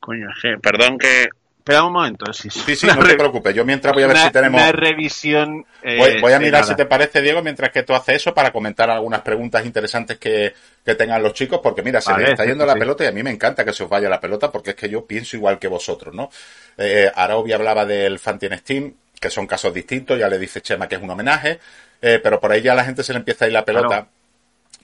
[0.00, 0.28] Coño,
[0.60, 1.28] perdón que
[1.62, 2.32] Espera un momento.
[2.32, 3.54] Sí, sí, sí no te preocupes.
[3.54, 4.60] Yo mientras voy a ver si tenemos.
[4.60, 5.64] Una revisión.
[5.80, 8.90] Eh, voy, a mirar si te parece, Diego, mientras que tú haces eso para comentar
[8.90, 10.52] algunas preguntas interesantes que,
[10.84, 13.22] que tengan los chicos, porque mira, se me está yendo la pelota y a mí
[13.22, 15.68] me encanta que se os vaya la pelota porque es que yo pienso igual que
[15.68, 16.30] vosotros, ¿no?
[16.76, 21.02] Eh, hablaba del Fantine Steam, que son casos distintos, ya le dice Chema que es
[21.02, 21.60] un homenaje,
[22.00, 24.08] eh, pero por ahí ya a la gente se le empieza a ir la pelota.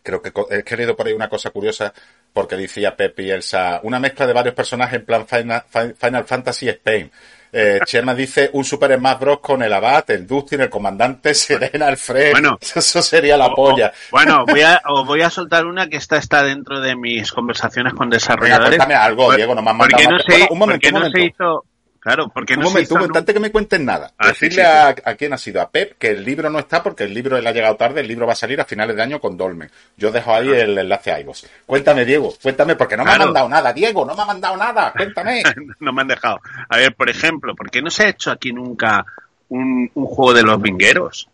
[0.01, 1.93] Creo que he querido por ahí una cosa curiosa
[2.33, 7.11] porque decía Pepe y Elsa, una mezcla de varios personajes en plan Final, Fantasy Spain.
[7.53, 9.41] Eh, Chema dice un Super Smash Bros.
[9.41, 12.33] con el Abad, el Dustin, el comandante Serena, Alfred.
[12.33, 13.93] Bueno, eso sería la polla.
[14.11, 17.95] bueno, voy a, os voy a soltar una que está, está dentro de mis conversaciones
[17.95, 18.77] con desarrolladores.
[18.77, 20.11] cuéntame algo, Diego, no me han mandado.
[20.11, 20.19] No
[20.51, 21.19] un momento, un momento.
[21.19, 21.65] se hizo,
[22.01, 24.13] Claro, porque no un momento, un momento, antes que me cuenten nada.
[24.19, 27.13] Ah, Decirle A, quién ha sido, a Pep, que el libro no está porque el
[27.13, 29.37] libro él ha llegado tarde, el libro va a salir a finales de año con
[29.37, 29.71] Dolmen.
[29.97, 30.63] Yo dejo ahí ah.
[30.63, 31.45] el enlace a iVoox.
[31.67, 34.93] Cuéntame, Diego, cuéntame, porque no me ha mandado nada, Diego, no me ha mandado nada,
[34.97, 35.43] cuéntame.
[35.81, 36.41] no me han dejado.
[36.69, 39.05] A ver, por ejemplo, ¿por qué no se ha hecho aquí nunca
[39.49, 41.29] un, juego de los vingueros?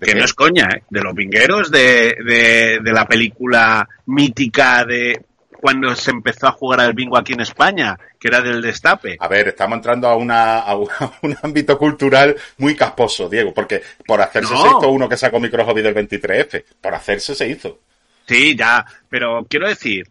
[0.00, 0.82] Que no es coña, ¿eh?
[0.88, 5.20] De los vingueros, de, de, de la película mítica de
[5.60, 9.16] cuando se empezó a jugar al bingo aquí en España, que era del destape.
[9.20, 10.74] A ver, estamos entrando a, una, a,
[11.22, 15.64] un ámbito cultural muy casposo, Diego, porque por hacerse se hizo uno que sacó Micro
[15.64, 16.64] Hobby del 23F.
[16.80, 17.78] Por hacerse se hizo.
[18.26, 20.08] Sí, ya, pero quiero decir,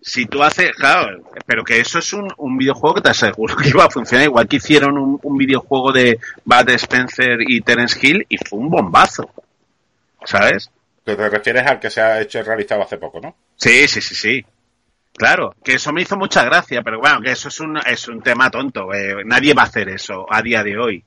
[0.00, 3.68] si tú haces, claro, pero que eso es un, un videojuego que te aseguro que
[3.68, 8.26] iba a funcionar, igual que hicieron un, un videojuego de Bad Spencer y Terence Hill
[8.28, 9.30] y fue un bombazo,
[10.24, 10.70] ¿sabes?
[11.04, 13.34] Te refieres al que se ha hecho realizado hace poco, ¿no?
[13.56, 14.44] Sí, sí, sí, sí.
[15.18, 18.22] Claro, que eso me hizo mucha gracia, pero bueno, que eso es un, es un
[18.22, 18.94] tema tonto.
[18.94, 21.04] Eh, nadie va a hacer eso a día de hoy.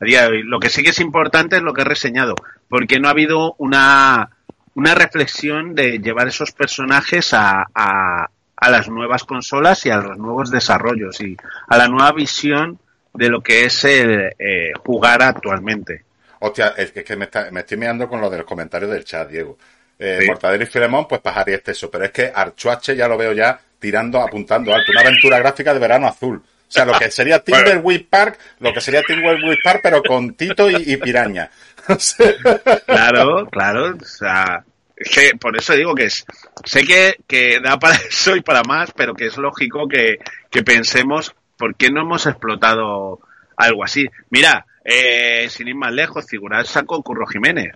[0.00, 0.42] A día de hoy.
[0.42, 2.34] Lo que sí que es importante es lo que he reseñado,
[2.68, 4.30] porque no ha habido una,
[4.74, 10.18] una reflexión de llevar esos personajes a, a, a las nuevas consolas y a los
[10.18, 11.36] nuevos desarrollos y
[11.68, 12.80] a la nueva visión
[13.14, 16.02] de lo que es el eh, jugar actualmente.
[16.40, 19.56] Hostia, es que, me, me estoy mirando con lo de los comentarios del chat, Diego
[20.02, 21.90] eh, Mortadelo y Filemón, pues Pajar y eso.
[21.90, 24.90] Pero es que Archuache ya lo veo ya tirando, apuntando alto.
[24.90, 26.36] Una aventura gráfica de verano azul.
[26.36, 30.68] O sea, lo que sería Timberwolf Park, lo que sería Timberwolf Park, pero con Tito
[30.68, 31.50] y, Piraña.
[32.86, 33.96] claro, claro.
[34.00, 34.64] O sea,
[34.96, 36.24] es que por eso digo que es,
[36.64, 40.16] sé que, que da para eso y para más, pero que es lógico que,
[40.50, 43.20] que pensemos por qué no hemos explotado
[43.56, 44.06] algo así.
[44.30, 47.74] Mira, eh, sin ir más lejos, figurar sacó Curro Jiménez.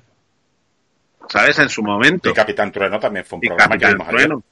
[1.29, 1.59] ¿Sabes?
[1.59, 2.31] En su momento.
[2.31, 4.43] Y Capitán Trueno también fue un programa que vimos Trueno.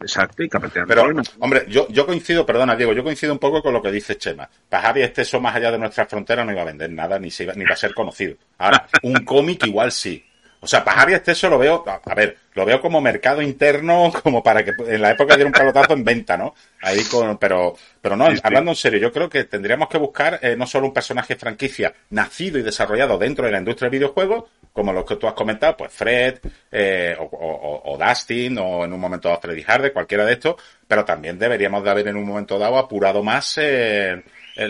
[0.00, 1.04] Exacto, y Capitán Pero,
[1.40, 4.48] hombre, yo, yo coincido, perdona Diego, yo coincido un poco con lo que dice Chema.
[4.68, 7.44] Pajavi este eso más allá de nuestras fronteras no iba a vender nada, ni, se
[7.44, 8.36] iba, ni va a ser conocido.
[8.58, 10.24] Ahora, un cómic igual sí.
[10.62, 14.42] O sea, Pajavi este eso lo veo, a ver, lo veo como mercado interno, como
[14.42, 16.54] para que en la época diera un palotazo en venta, ¿no?
[16.80, 20.56] Ahí con, pero, pero no, hablando en serio, yo creo que tendríamos que buscar eh,
[20.56, 24.92] no solo un personaje franquicia nacido y desarrollado dentro de la industria del videojuego, como
[24.92, 26.38] los que tú has comentado, pues Fred,
[26.70, 30.56] eh, o, Dustin, o en un momento dado Freddy Harder, cualquiera de estos,
[30.86, 34.22] pero también deberíamos de haber en un momento dado apurado más eh,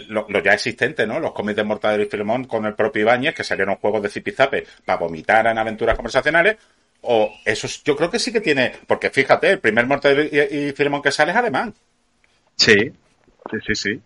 [0.08, 1.20] lo, ya existente, ¿no?
[1.20, 4.66] Los cómics de Mortadelo y Filemón con el propio Ibáñez, que salieron juegos de zipizape
[4.84, 6.56] para vomitar en aventuras conversacionales,
[7.02, 11.02] o eso yo creo que sí que tiene, porque fíjate, el primer Mortadelo y, Filemón
[11.02, 11.74] que sale es alemán.
[12.56, 12.74] Sí,
[13.50, 14.00] sí, sí, sí.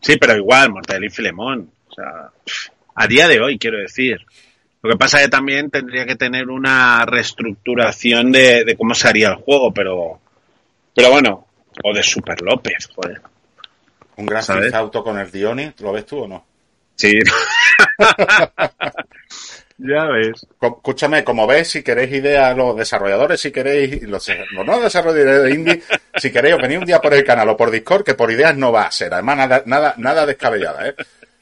[0.00, 2.30] Sí, pero igual, Mortadelo y Filemón, o sea,
[2.94, 4.18] a día de hoy, quiero decir.
[4.86, 9.30] Lo que pasa es que también tendría que tener una reestructuración de, cómo se haría
[9.30, 10.20] el juego, pero,
[10.94, 11.48] pero bueno,
[11.82, 13.20] o de Super López, joder.
[14.14, 16.46] Un gran auto con el Dioni, ¿lo ves tú o no?
[16.94, 17.18] Sí.
[19.78, 20.46] ya ves.
[20.62, 25.82] Escúchame, como ves, si queréis ideas, los desarrolladores, si queréis, los, no desarrolladores de indie,
[26.14, 28.70] si queréis, venir un día por el canal o por Discord, que por ideas no
[28.70, 29.12] va a ser.
[29.12, 30.94] Además, nada, nada, nada descabellada, ¿eh?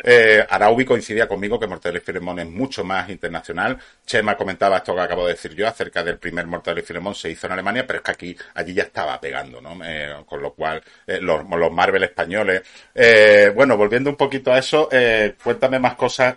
[0.06, 3.78] Eh, Araubi coincidía conmigo que Mortal y Filemón es mucho más internacional.
[4.04, 7.30] Chema comentaba esto que acabo de decir yo acerca del primer Mortal y Filemón se
[7.30, 9.78] hizo en Alemania, pero es que aquí, allí ya estaba pegando, ¿no?
[9.82, 12.62] Eh, con lo cual, eh, los, los, Marvel españoles.
[12.94, 14.88] Eh, bueno, volviendo un poquito a eso,
[15.42, 16.36] cuéntame más cosas,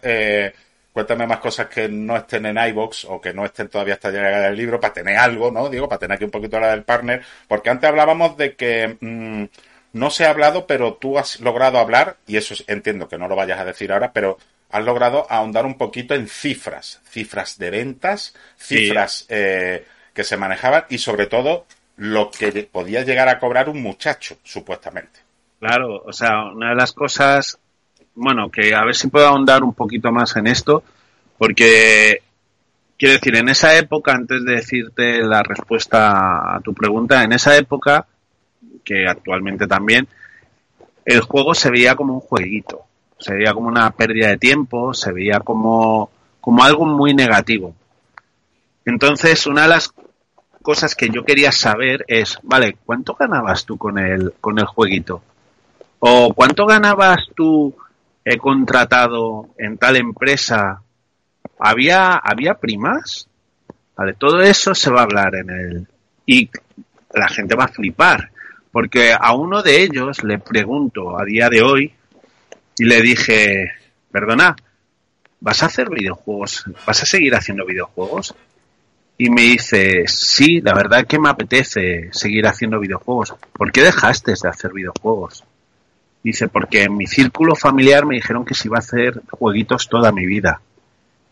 [0.93, 4.47] cuéntame más cosas que no estén en iBox o que no estén todavía hasta llegada
[4.47, 5.69] del libro para tener algo, ¿no?
[5.69, 9.45] Digo, para tener aquí un poquito la del partner, porque antes hablábamos de que, mm,
[9.93, 13.35] no se ha hablado, pero tú has logrado hablar, y eso entiendo que no lo
[13.35, 14.37] vayas a decir ahora, pero
[14.69, 20.85] has logrado ahondar un poquito en cifras, cifras de ventas, cifras eh, que se manejaban
[20.89, 21.65] y sobre todo
[21.97, 25.19] lo que podía llegar a cobrar un muchacho, supuestamente.
[25.59, 27.57] Claro, o sea, una de las cosas,
[28.13, 30.83] bueno, que a ver si puedo ahondar un poquito más en esto,
[31.37, 32.21] porque
[32.97, 37.57] quiero decir, en esa época, antes de decirte la respuesta a tu pregunta, en esa
[37.57, 38.05] época,
[38.87, 40.07] que actualmente también,
[41.03, 42.87] el juego se veía como un jueguito
[43.19, 47.75] se veía como una pérdida de tiempo, se veía como, como algo muy negativo.
[48.85, 49.93] Entonces, una de las
[50.61, 55.23] cosas que yo quería saber es, vale, ¿cuánto ganabas tú con el, con el jueguito?
[55.99, 57.75] ¿O cuánto ganabas tú
[58.23, 60.81] he contratado en tal empresa?
[61.59, 63.27] ¿Había, había primas?
[63.95, 65.87] Vale, todo eso se va a hablar en el...
[66.25, 66.49] Y
[67.13, 68.29] la gente va a flipar,
[68.77, 71.91] porque a uno de ellos le pregunto a día de hoy,
[72.77, 73.71] y le dije,
[74.11, 74.55] perdona,
[75.39, 76.63] ¿vas a hacer videojuegos?
[76.85, 78.35] ¿Vas a seguir haciendo videojuegos?
[79.17, 83.33] Y me dice, sí, la verdad que me apetece seguir haciendo videojuegos.
[83.51, 85.43] ¿Por qué dejaste de hacer videojuegos?
[86.21, 90.11] Dice, porque en mi círculo familiar me dijeron que se iba a hacer jueguitos toda
[90.11, 90.61] mi vida.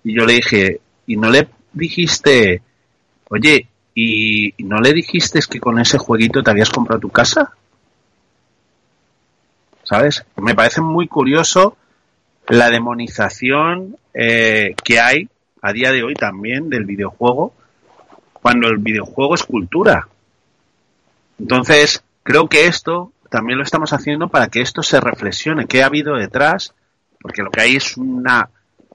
[0.04, 2.64] Y yo le dije, ¿y no le dijiste,
[3.30, 7.56] oye, ¿y no le dijiste que con ese jueguito te habías comprado tu casa?
[9.86, 10.26] ¿sabes?
[10.36, 11.78] Me parece muy curioso
[12.48, 15.30] la demonización eh, que hay
[15.62, 17.54] a día de hoy también del videojuego,
[18.34, 20.08] cuando el videojuego es cultura.
[21.40, 25.88] Entonces, creo que esto también lo estamos haciendo para que esto se reflexione, qué ha
[25.88, 26.74] habido detrás,
[27.20, 28.50] porque lo que hay es una,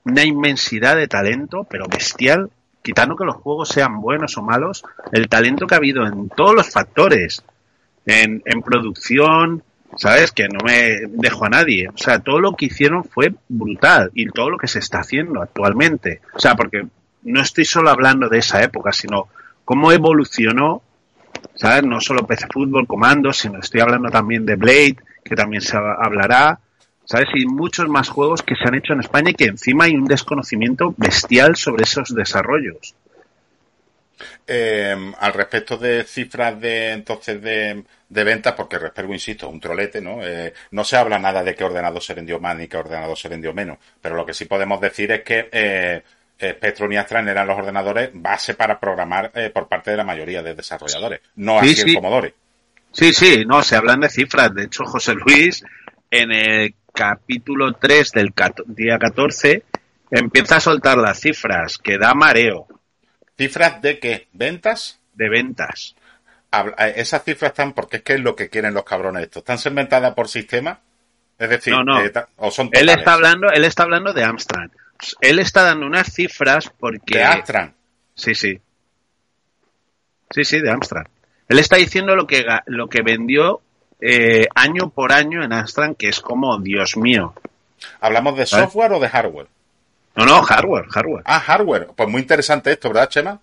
[0.05, 2.51] una inmensidad de talento, pero bestial,
[2.83, 6.55] quitando que los juegos sean buenos o malos, el talento que ha habido en todos
[6.55, 7.43] los factores,
[8.07, 9.63] en, en producción,
[9.97, 10.33] ¿sabes?
[10.33, 11.89] Que no me dejo a nadie.
[11.89, 15.43] O sea, todo lo que hicieron fue brutal y todo lo que se está haciendo
[15.43, 16.21] actualmente.
[16.35, 16.87] O sea, porque
[17.23, 19.29] no estoy solo hablando de esa época, sino
[19.65, 20.83] cómo evolucionó,
[21.55, 21.85] ¿sabes?
[21.85, 26.61] No solo PC Fútbol, Comandos, sino estoy hablando también de Blade, que también se hablará,
[27.11, 27.29] ¿sabes?
[27.35, 30.05] Y muchos más juegos que se han hecho en España y que encima hay un
[30.05, 32.95] desconocimiento bestial sobre esos desarrollos.
[34.47, 40.01] Eh, al respecto de cifras de entonces de, de ventas, porque Respergo, insisto, un trolete,
[40.01, 40.19] ¿no?
[40.23, 43.29] Eh, no se habla nada de qué ordenador se vendió más ni qué ordenador se
[43.29, 46.03] vendió menos, pero lo que sí podemos decir es que eh,
[46.41, 50.45] Spectrum y Astran eran los ordenadores base para programar eh, por parte de la mayoría
[50.45, 51.91] de desarrolladores, no así sí.
[51.91, 52.35] el Commodore.
[52.93, 54.53] Sí, sí, no, se hablan de cifras.
[54.53, 55.63] De hecho, José Luis,
[56.11, 58.33] en el capítulo 3 del
[58.67, 59.65] día 14,
[60.11, 62.67] empieza a soltar las cifras, que da mareo.
[63.37, 64.29] ¿Cifras de qué?
[64.33, 65.01] ¿Ventas?
[65.15, 65.95] De ventas.
[66.53, 69.43] Eh, esas cifras están porque es que es lo que quieren los cabrones estos.
[69.43, 70.81] ¿Están segmentadas por sistema?
[71.39, 72.05] Es decir, no, no.
[72.05, 74.71] Eh, o son él está hablando, él está hablando de Amstrad.
[75.21, 77.19] Él está dando unas cifras porque.
[77.19, 77.71] De Amstrad.
[78.15, 78.61] Sí, sí.
[80.31, 81.07] Sí, sí, de Amstrad.
[81.49, 83.63] Él está diciendo lo que lo que vendió
[84.01, 87.35] eh, año por año en Amstrad, que es como, Dios mío.
[88.01, 89.47] ¿Hablamos de software o de hardware?
[90.17, 91.23] No, no, hardware, hardware.
[91.25, 91.89] Ah, hardware.
[91.97, 93.41] Pues muy interesante esto, ¿verdad, Chema?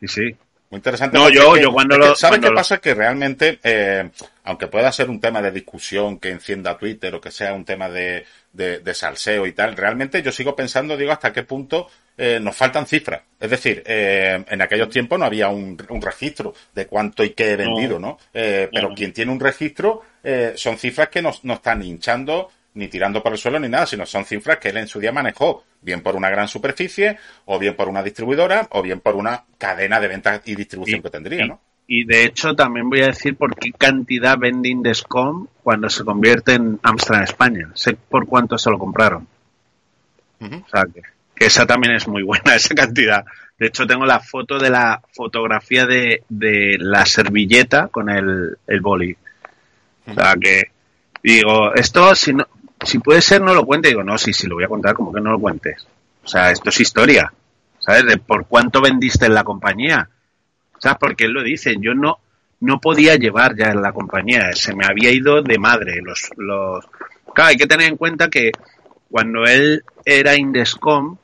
[0.00, 0.36] Sí, sí.
[0.70, 1.18] Muy interesante.
[1.18, 2.14] No, yo, yo cuando lo.
[2.14, 2.78] ¿Sabes qué pasa?
[2.78, 4.10] Que realmente, eh,
[4.44, 7.88] aunque pueda ser un tema de discusión que encienda Twitter o que sea un tema
[7.88, 12.56] de, de, salseo y tal, realmente yo sigo pensando, digo, hasta qué punto eh, nos
[12.56, 13.22] faltan cifras.
[13.38, 17.52] Es decir, eh, en aquellos tiempos no había un, un, registro de cuánto y qué
[17.52, 18.18] he vendido, ¿no?
[18.32, 22.88] Eh, pero quien tiene un registro eh, son cifras que no, no están hinchando ni
[22.88, 25.64] tirando por el suelo ni nada, sino son cifras que él en su día manejó,
[25.80, 30.00] bien por una gran superficie, o bien por una distribuidora, o bien por una cadena
[30.00, 31.60] de ventas y distribución que tendría, ¿no?
[31.86, 36.54] Y de hecho también voy a decir por qué cantidad vende Indescom cuando se convierte
[36.54, 37.70] en Amstrad España.
[37.74, 39.26] Sé por cuánto se lo compraron.
[40.40, 43.24] O sea, que, esa también es muy buena, esa cantidad.
[43.58, 48.80] De hecho, tengo la foto de la fotografía de, de la servilleta con el, el
[48.80, 49.16] boli.
[50.06, 50.70] O sea, que
[51.22, 52.46] digo, esto si no,
[52.84, 53.88] si puede ser, no lo cuente.
[53.88, 55.86] Digo, no, sí, sí, lo voy a contar, como que no lo cuentes.
[56.22, 57.32] O sea, esto es historia.
[57.78, 58.06] ¿Sabes?
[58.06, 60.08] De por cuánto vendiste en la compañía.
[60.98, 62.18] Porque él lo dice, yo no,
[62.60, 66.00] no podía llevar ya en la compañía, se me había ido de madre.
[66.02, 66.84] Los, los...
[67.34, 68.52] Claro, hay que tener en cuenta que
[69.10, 71.16] cuando él era Indescom,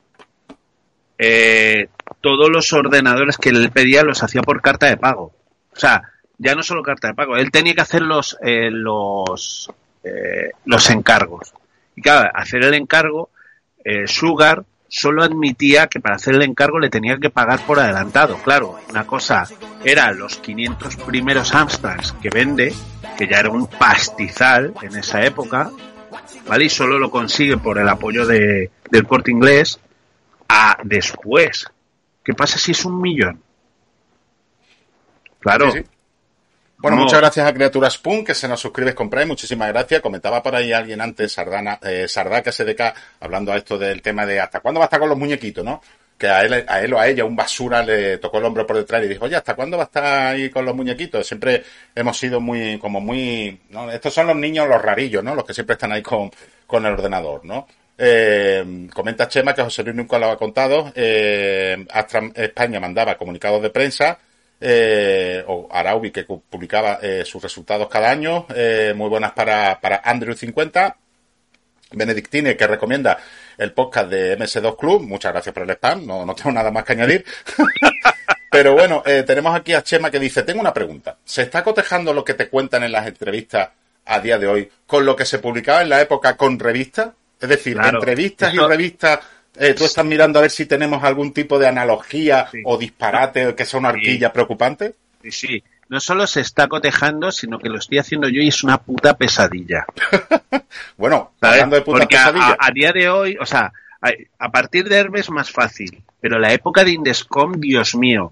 [1.17, 1.87] eh,
[2.19, 5.33] todos los ordenadores que él pedía los hacía por carta de pago.
[5.73, 6.01] O sea,
[6.37, 9.69] ya no solo carta de pago, él tenía que hacer los, eh, los
[10.03, 11.53] eh, los encargos.
[11.95, 13.29] Y claro, hacer el encargo,
[13.83, 18.37] eh, Sugar solo admitía que para hacer el encargo le tenía que pagar por adelantado.
[18.43, 19.47] Claro, una cosa
[19.85, 22.73] era los 500 primeros Amstrads que vende,
[23.17, 25.71] que ya era un pastizal en esa época,
[26.45, 26.65] ¿vale?
[26.65, 29.79] Y solo lo consigue por el apoyo de, del corte inglés.
[30.49, 31.65] A después,
[32.21, 33.41] ¿qué pasa si es un millón?
[35.39, 35.73] Claro.
[36.81, 40.01] Bueno, muchas gracias a Criaturas Punk, que se nos suscribes con Prime, muchísimas gracias.
[40.01, 42.81] Comentaba por ahí alguien antes, Sardana, eh, Sardaca SDK,
[43.19, 45.79] hablando a esto del tema de hasta cuándo va a estar con los muñequitos, ¿no?
[46.17, 48.77] Que a él, a él o a ella, un basura, le tocó el hombro por
[48.77, 51.27] detrás y dijo, oye, ¿hasta cuándo va a estar ahí con los muñequitos?
[51.27, 51.63] Siempre
[51.93, 53.91] hemos sido muy, como muy, ¿no?
[53.91, 55.35] Estos son los niños, los rarillos, ¿no?
[55.35, 56.31] Los que siempre están ahí con,
[56.65, 57.67] con el ordenador, ¿no?
[57.95, 60.91] Eh, comenta Chema que José Luis nunca lo ha contado.
[60.95, 64.17] Eh, Astra España mandaba comunicados de prensa
[64.61, 70.01] eh, o Araubi que publicaba eh, sus resultados cada año, eh, muy buenas para, para
[70.05, 70.95] Andrew 50,
[71.93, 73.17] Benedictine que recomienda
[73.57, 76.83] el podcast de MS2 Club, muchas gracias por el spam, no, no tengo nada más
[76.85, 77.25] que añadir.
[78.51, 82.13] Pero bueno, eh, tenemos aquí a Chema que dice, tengo una pregunta, ¿se está cotejando
[82.13, 83.69] lo que te cuentan en las entrevistas
[84.05, 87.09] a día de hoy con lo que se publicaba en la época con revistas?
[87.39, 87.99] Es decir, Claro.
[87.99, 89.19] entrevistas Eso- y revistas
[89.57, 92.59] eh, tú estás mirando a ver si tenemos algún tipo de analogía Sí.
[92.65, 94.95] o disparate que sea una horquilla preocupante.
[95.23, 95.63] Sí, sí.
[95.89, 99.15] No solo se está cotejando, sino que lo estoy haciendo yo y es una puta
[99.17, 99.85] pesadilla.
[100.97, 101.55] Bueno, ¿sabes?
[101.55, 102.57] hablando de puta Porque pesadilla.
[102.59, 103.71] a- a día de hoy, o sea,
[104.01, 108.31] a, a partir de Hermes es más fácil, pero la época de Indescom, Dios mío.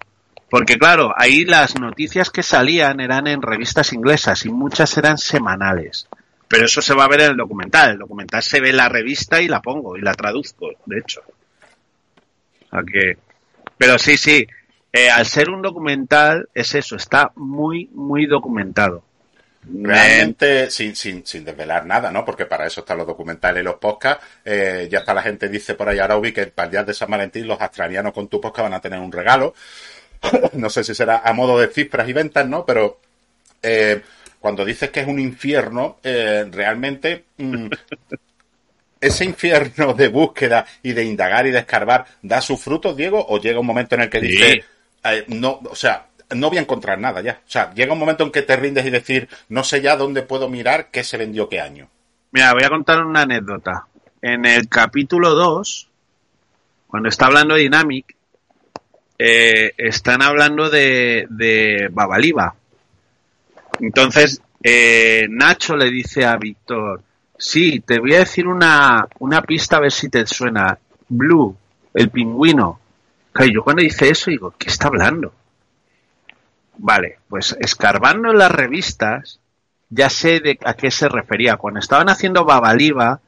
[0.49, 6.07] Porque claro, ahí las noticias que salían eran en revistas inglesas y muchas eran semanales.
[6.49, 7.91] Pero eso se va a ver en el documental.
[7.91, 11.21] El documental se ve en la revista y la pongo y la traduzco, de hecho.
[12.91, 13.17] Que...
[13.77, 14.45] Pero sí, sí.
[14.91, 19.03] eh, al ser un documental, es eso, está muy, muy documentado.
[19.61, 22.25] Realmente, sin, sin, sin desvelar nada, ¿no?
[22.25, 24.25] Porque para eso están los documentales y los podcasts.
[24.43, 27.11] Eh, ya está la gente dice por ahí, Araubi, que para el día de San
[27.11, 29.53] Valentín los australianos con tu podcast van a tener un regalo.
[30.53, 32.65] no sé si será a modo de cifras y ventas, ¿no?
[32.65, 32.99] Pero
[33.61, 34.01] eh,
[34.39, 37.67] cuando dices que es un infierno, eh, realmente mm,
[39.01, 43.39] ese infierno de búsqueda y de indagar y de escarbar da sus frutos, Diego, o
[43.39, 44.27] llega un momento en el que Sí.
[44.27, 44.65] dices,
[45.05, 47.39] eh, no, o sea, no voy a encontrar nada ya.
[47.45, 50.21] O sea, llega un momento en que te rindes y decir, no sé ya dónde
[50.21, 51.89] puedo mirar qué se vendió qué año.
[52.31, 53.87] Mira, voy a contar una anécdota.
[54.21, 55.87] En el capítulo 2,
[56.87, 58.15] cuando está hablando de Dynamic,
[59.17, 62.55] eh, están hablando de, de Babaliba.
[63.79, 67.01] Entonces, eh, Nacho le dice a Víctor,
[67.37, 70.77] sí, te voy a decir una, una pista a ver si te suena.
[71.07, 71.55] Blue,
[71.93, 72.79] el pingüino.
[73.31, 75.33] Claro, yo cuando dice eso digo, ¿qué está hablando?
[76.77, 79.39] Vale, pues escarbando en las revistas,
[79.89, 81.57] ya sé de a qué se refería.
[81.57, 83.21] Cuando estaban haciendo Babaliba,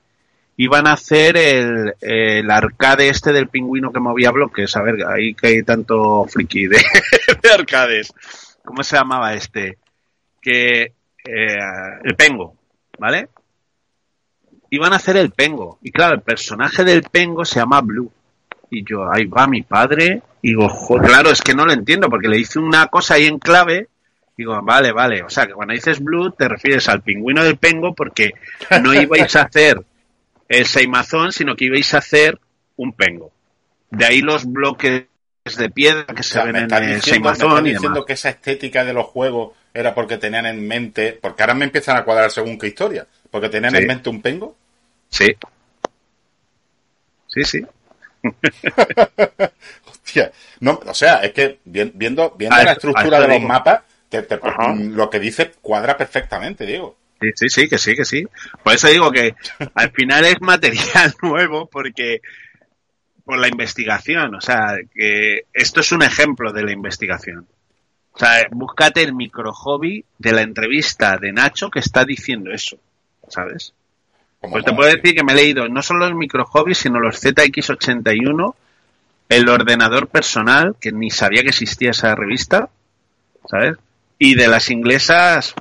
[0.58, 4.76] iban a hacer el, el arcade este del pingüino que movía bloques.
[4.76, 6.78] A ver, ahí que hay tanto friki de,
[7.42, 8.14] de arcades.
[8.64, 9.80] ¿Cómo se llamaba este?
[10.42, 11.58] Que eh,
[12.04, 12.56] el pengo,
[12.98, 13.30] ¿vale?
[14.70, 15.80] Iban a hacer el pengo.
[15.82, 18.12] Y claro, el personaje del pengo se llama Blue.
[18.70, 20.22] Y yo, ahí va mi padre.
[20.42, 23.28] Y digo, "Jo, claro, es que no lo entiendo, porque le hice una cosa ahí
[23.28, 23.90] en clave.
[24.38, 25.24] Digo, vale, vale.
[25.24, 28.32] O sea, que cuando dices Blue te refieres al pingüino del pengo porque
[28.82, 29.84] no ibais a hacer
[30.48, 32.40] el seimazón, sino que ibais a hacer
[32.78, 33.32] un pengo.
[33.90, 35.06] De ahí los bloques
[35.46, 38.06] de piedra que O se ven en el seimazón y diciendo demás.
[38.06, 41.98] que esa estética de los juegos era porque tenían en mente, porque ahora me empiezan
[41.98, 43.78] a cuadrar según qué historia, porque tenían Sí.
[43.80, 44.56] en mente un pengo.
[45.10, 45.28] Sí.
[47.28, 47.66] Sí, sí.
[49.90, 53.48] Hostia, no, o sea, es que vi- viendo, viendo la estructura de los digo.
[53.48, 54.28] mapas, te-
[54.90, 56.98] lo que dice cuadra perfectamente, Diego.
[57.20, 58.26] Sí, sí, sí, que sí, que sí.
[58.64, 59.36] Por eso digo que
[59.76, 62.22] al final es material nuevo porque
[63.24, 67.48] por la investigación, o sea, que esto es un ejemplo de la investigación.
[68.14, 72.78] O sea, búscate el micro hobby de la entrevista de Nacho que está diciendo eso,
[73.28, 73.74] ¿sabes?
[74.42, 77.24] Pues te puedo decir que me he leído no solo los micro hobbies, sino los
[77.24, 78.56] ZX81,
[79.30, 82.70] el ordenador personal, que ni sabía que existía esa revista,
[83.50, 83.78] ¿sabes?
[84.18, 85.54] Y de las inglesas,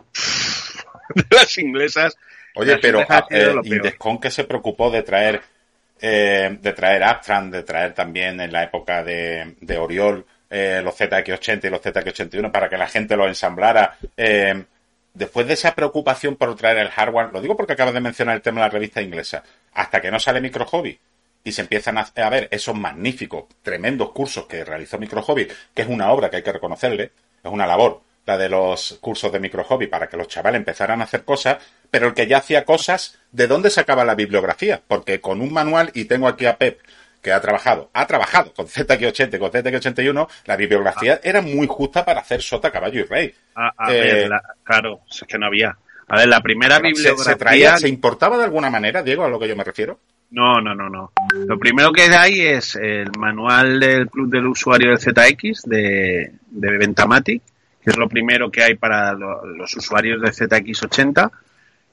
[1.14, 2.16] de las inglesas,
[2.54, 3.54] Oye, Las pero ah, eh.
[3.64, 5.42] Indescon que se preocupó de traer
[6.00, 10.98] eh, de traer Astran, de traer también en la época de, de Oriol eh, los
[10.98, 13.96] ZX80 y los ZX81 para que la gente los ensamblara.
[14.16, 14.64] Eh,
[15.14, 18.42] después de esa preocupación por traer el hardware, lo digo porque acabas de mencionar el
[18.42, 19.44] tema de la revista inglesa,
[19.74, 20.98] hasta que no sale Micro Hobby
[21.44, 25.82] y se empiezan a, a ver esos magníficos, tremendos cursos que realizó Micro Hobby, que
[25.82, 29.40] es una obra que hay que reconocerle, es una labor, la de los cursos de
[29.40, 31.58] Micro Hobby, para que los chavales empezaran a hacer cosas,
[31.90, 34.80] pero el que ya hacía cosas, ¿de dónde sacaba la bibliografía?
[34.86, 36.80] Porque con un manual, y tengo aquí a Pep,
[37.22, 41.20] que ha trabajado, ha trabajado con ZX80 con ZX81, la bibliografía Ah.
[41.22, 43.34] era muy justa para hacer Sota, Caballo y Rey.
[43.54, 45.76] A, a Eh, ver, la- claro, es que no había.
[46.08, 47.24] A ver, la primera Se, bibliografía...
[47.32, 49.98] se traía, se importaba de alguna manera, Diego, a lo que yo me refiero.
[50.30, 51.12] No, no, no, no.
[51.46, 56.78] Lo primero que hay es el manual del Club del Usuario del ZX de, de
[56.78, 57.42] Ventamatic,
[57.82, 61.30] que es lo primero que hay para lo- los usuarios de ZX80,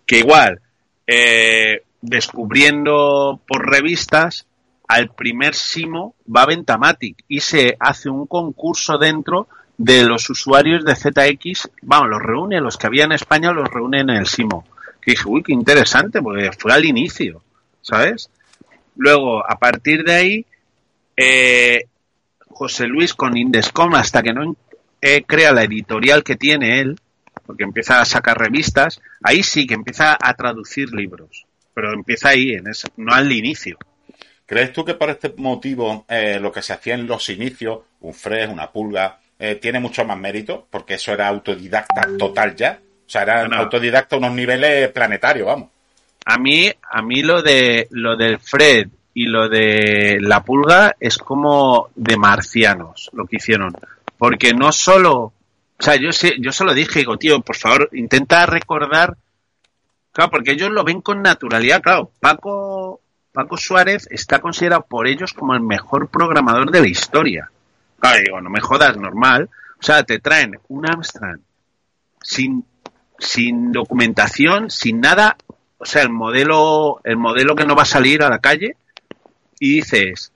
[0.06, 0.60] que igual,
[1.06, 4.46] eh, descubriendo por revistas,
[4.88, 10.96] al primer Simo va Ventamatic y se hace un concurso dentro de los usuarios de
[10.96, 14.66] ZX, vamos, los reúne, los que había en España los reúne en el Simo.
[15.02, 17.42] Que dije, uy, qué interesante, porque fue al inicio.
[17.82, 18.30] ¿sabes?
[18.98, 20.46] Luego, a partir de ahí,
[21.16, 21.86] eh,
[22.50, 24.56] José Luis con Indescom, hasta que no
[25.02, 27.00] eh, crea la editorial que tiene él,
[27.46, 32.52] porque empieza a sacar revistas, ahí sí que empieza a traducir libros, pero empieza ahí,
[32.52, 33.78] en ese, no al inicio.
[34.46, 38.14] ¿Crees tú que por este motivo eh, lo que se hacía en los inicios, un
[38.14, 40.68] Fresh, una pulga, eh, tiene mucho más mérito?
[40.70, 42.80] Porque eso era autodidacta total ya.
[43.06, 45.70] O sea, era autodidacta a unos niveles planetarios, vamos.
[46.26, 51.18] A mí, a mí lo de lo del Fred y lo de la pulga es
[51.18, 53.74] como de marcianos lo que hicieron,
[54.18, 55.34] porque no solo, o
[55.80, 59.18] sea, yo sé, yo se lo dije, digo, tío, por favor, intenta recordar,
[60.12, 63.02] claro, porque ellos lo ven con naturalidad, claro, Paco
[63.38, 67.52] Paco Suárez está considerado por ellos como el mejor programador de la historia.
[68.00, 69.48] Claro, digo, no me jodas, normal.
[69.80, 71.38] O sea, te traen un Amstrad
[72.20, 72.66] sin,
[73.20, 75.38] sin documentación, sin nada,
[75.78, 78.76] o sea, el modelo, el modelo que no va a salir a la calle,
[79.60, 80.32] y dices,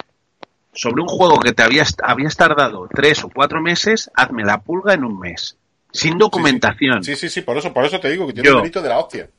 [0.73, 4.93] sobre un juego que te habías, habías tardado tres o cuatro meses, hazme la pulga
[4.93, 5.57] en un mes.
[5.91, 7.03] Sin documentación.
[7.03, 8.55] Sí, sí, sí, por eso, por eso te digo que tiene Yo.
[8.55, 9.29] un mérito de la hostia.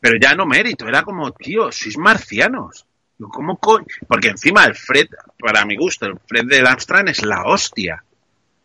[0.00, 2.86] Pero ya no mérito, era como, tío, sois marcianos.
[3.18, 3.86] ¿Cómo coño?
[4.06, 5.08] Porque encima el Fred,
[5.38, 8.04] para mi gusto, el Fred del Amstrad es la hostia.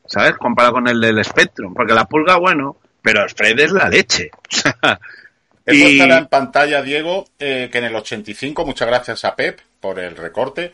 [0.05, 0.37] ¿Sabes?
[0.37, 1.73] Comparado con el del Spectrum.
[1.73, 4.29] Porque la pulga, bueno, pero el Fred es la leche.
[5.65, 9.97] He puesto en pantalla, Diego, eh, que en el 85, muchas gracias a Pep por
[9.97, 10.73] el recorte.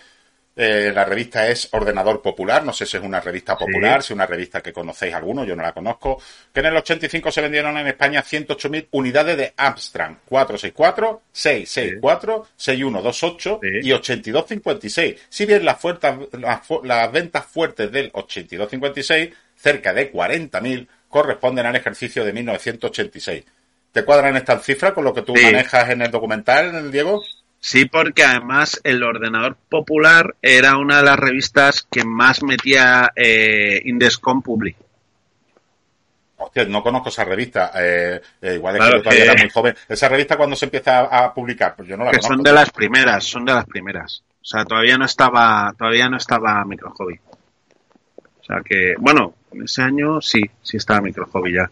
[0.62, 4.16] Eh, la revista es Ordenador Popular, no sé si es una revista popular, si es
[4.16, 6.22] una revista que conocéis alguno, yo no la conozco.
[6.54, 13.60] Que en el 85 se vendieron en España 108.000 unidades de Amstrad 464, 664, 6128
[13.62, 13.88] Sí.
[13.88, 15.16] y 8256.
[15.30, 21.76] Si bien las, fuertes, las, las ventas fuertes del 8256, cerca de 40.000, corresponden al
[21.76, 23.44] ejercicio de 1986.
[23.92, 25.44] ¿Te cuadran estas cifras con lo que tú Sí.
[25.44, 27.24] manejas en el documental, Diego?
[27.62, 33.82] Sí, porque además el ordenador popular era una de las revistas que más metía eh,
[33.86, 34.78] Indescom Public.
[36.38, 37.72] Hostia, no conozco esa revista.
[37.76, 39.76] eh, eh, igual es Claro que yo todavía que- era muy joven.
[39.90, 41.76] ¿Esa revista cuando se empieza a, a publicar?
[41.76, 42.34] Pues yo no la Que conozco.
[42.36, 44.24] son de las primeras, son de las primeras.
[44.42, 47.20] O sea, todavía no estaba, todavía no estaba Micro Hobby.
[48.40, 51.70] O sea que, bueno, en ese año sí, sí estaba Micro Hobby ya.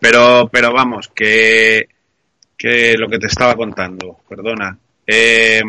[0.00, 1.86] Pero, pero vamos, que,
[2.56, 4.78] que lo que te estaba contando, perdona,
[5.10, 5.62] eh,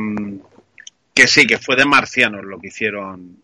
[1.14, 3.38] que sí, que fue de marcianos lo que hicieron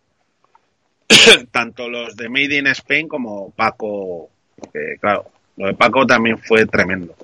[1.51, 4.29] tanto los de Made in Spain como Paco,
[4.99, 7.15] claro, lo de Paco también fue tremendo.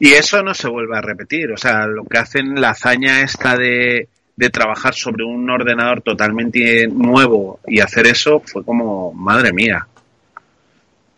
[0.00, 1.50] Y eso no se vuelve a repetir.
[1.50, 6.86] O sea, lo que hacen la hazaña esta de, de trabajar sobre un ordenador totalmente
[6.86, 9.86] nuevo y hacer eso fue como, madre mía.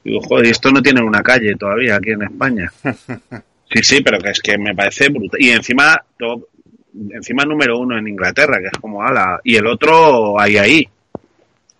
[0.02, 2.72] Digo, joder, esto no tiene una calle todavía aquí en España.
[3.72, 5.40] Sí, sí, pero que es que me parece brutal.
[5.40, 6.48] Y encima, to-
[7.12, 9.40] encima número uno en Inglaterra, que es como ala.
[9.44, 10.88] Y el otro ahí, ahí.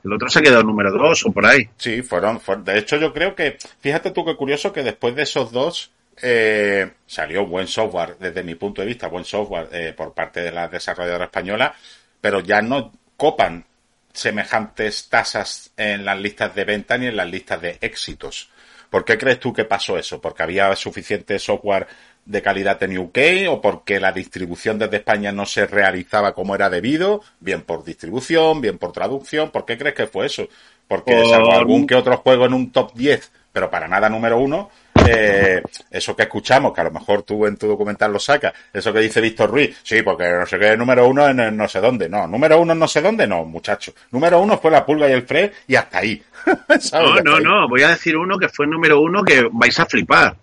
[0.05, 1.69] El otro se quedó número dos o por ahí.
[1.77, 5.23] Sí, fueron, fueron- De hecho, yo creo que, fíjate tú qué curioso que después de
[5.25, 5.91] esos dos
[6.23, 10.53] eh, salió buen software, desde mi punto de vista, buen software eh, por parte de
[10.53, 11.75] la desarrolladora española,
[12.21, 13.65] pero ya no copan
[14.13, 18.51] semejantes tasas en las listas de venta ni en las listas de éxitos.
[18.91, 20.21] ¿Por qué crees tú que pasó eso?
[20.21, 21.87] ¿Porque había suficiente software
[22.25, 23.19] de calidad en UK
[23.49, 27.23] o porque la distribución desde España no se realizaba como era debido?
[27.41, 29.51] Bien por distribución, bien por traducción.
[29.51, 30.49] ¿Por qué crees que fue eso?
[30.89, 34.39] Porque Por- salvo algún que otro juego en un top 10, pero para nada número
[34.39, 34.71] uno,
[35.07, 38.93] eh, eso que escuchamos, que a lo mejor tú en tu documental lo sacas, eso
[38.93, 41.81] que dice Víctor Ruiz, sí, porque no sé qué, número uno en el no sé
[41.81, 45.09] dónde, no, número uno en no sé dónde, no, muchacho, número uno fue la pulga
[45.09, 46.23] y el fred y hasta ahí.
[46.93, 47.45] No, no, ahí.
[47.45, 47.69] no.
[47.69, 50.37] Voy a decir uno que fue número uno que vais a flipar.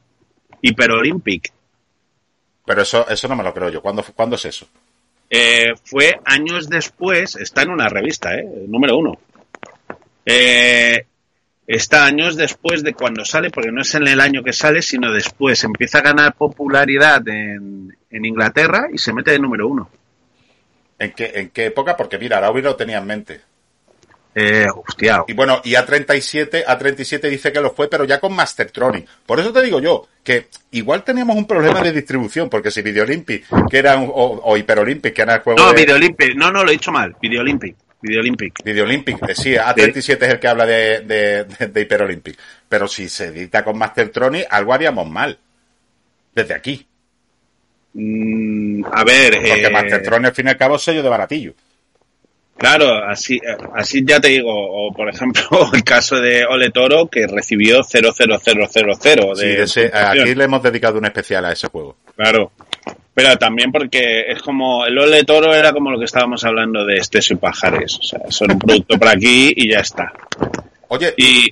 [0.62, 1.52] Hyper Olympic.
[2.66, 3.82] Pero eso, eso no me lo creo yo.
[3.82, 4.68] ¿Cuándo, ¿cuándo es eso?
[5.30, 8.44] Eh, fue años después, está en una revista, ¿eh?
[8.68, 9.18] Número uno.
[10.26, 11.06] Eh,
[11.68, 15.12] está años después de cuando sale, porque no es en el año que sale, sino
[15.12, 15.64] después.
[15.64, 19.90] Empieza a ganar popularidad en, en Inglaterra y se mete de número uno.
[20.98, 21.96] ¿En qué, ¿En qué época?
[21.96, 23.42] Porque mira, Araubi lo tenía en mente.
[24.40, 25.24] Eh, hostia.
[25.28, 29.08] Y bueno, y A37, A37 dice que lo fue, pero ya con Mastertronic.
[29.26, 33.46] Por eso te digo yo, que igual teníamos un problema de distribución, porque si Videolympic,
[33.68, 35.82] que era un, o, o Hyperolympic, que era el juego No, de...
[35.82, 36.36] Videolympic.
[36.36, 37.16] No, no, lo he dicho mal.
[38.08, 38.64] Videolympic.
[38.64, 39.16] Videolympic.
[39.20, 42.38] Videolympic, eh, sí, A37 es el que habla de, de, de, de Hyperolympic.
[42.70, 45.38] Pero si se edita con Mastertronic, algo haríamos mal.
[46.34, 46.86] Desde aquí.
[47.94, 49.34] Mm, a ver.
[49.36, 51.54] Porque eh, Mastertronic, al fin y al cabo, es sello de baratillo.
[52.58, 53.40] Claro, así,
[53.76, 55.44] así ya te digo, o por ejemplo
[55.74, 60.98] el caso de Ole Toro que recibió 00000 de Sí, ese- aquí le hemos dedicado
[60.98, 61.98] un especial a ese juego.
[62.16, 62.52] Claro.
[63.18, 66.98] Pero también porque es como, el Ole Toro era como lo que estábamos hablando de
[66.98, 67.98] Esteso y Pajares.
[67.98, 70.14] O sea, son un producto por aquí y ya está.
[70.90, 71.50] Oye, Y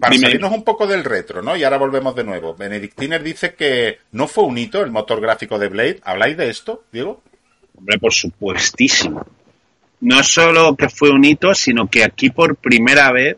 [0.00, 1.56] para dime, salirnos un poco del retro, ¿no?
[1.56, 2.56] Y ahora volvemos de nuevo.
[2.56, 6.00] Benedictiner dice que no fue un hito el motor gráfico de Blade.
[6.02, 7.22] ¿Habláis de esto, Diego?
[7.78, 9.24] hombre, por supuestísimo.
[10.00, 13.36] No solo que fue un hito, sino que aquí por primera vez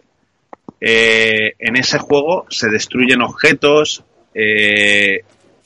[0.80, 5.20] eh, en ese juego se destruyen objetos, eh,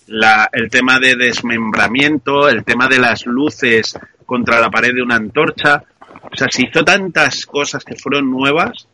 [0.07, 5.16] la- el tema de desmembramiento, el tema de las luces contra la pared de una
[5.16, 5.82] antorcha.
[6.30, 8.86] O sea, se hizo tantas cosas que fueron nuevas.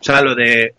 [0.00, 0.74] O sea, lo de.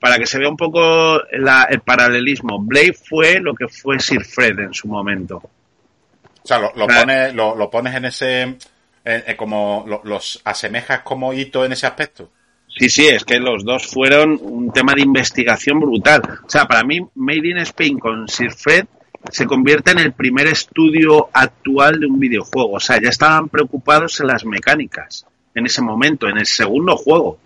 [0.00, 4.24] Para que se vea un poco la- el paralelismo, Blade fue lo que fue Sir
[4.24, 5.36] Fred en su momento.
[5.38, 8.40] O sea, lo, lo pones, lo, lo pones en ese...
[8.42, 8.58] en-
[9.04, 12.30] en como lo- los asemejas como hito en ese aspecto.
[12.76, 16.22] Sí, sí, es que los dos fueron un tema de investigación brutal.
[16.44, 18.86] O sea, para mí, Made in Spain con Sir Fred
[19.30, 22.72] se convierte en el primer estudio actual de un videojuego.
[22.74, 27.38] O sea, ya estaban preocupados en las mecánicas en ese momento, en el segundo juego.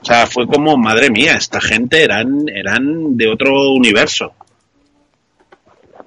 [0.00, 4.32] O sea, fue como, madre mía, esta gente eran, eran de otro universo.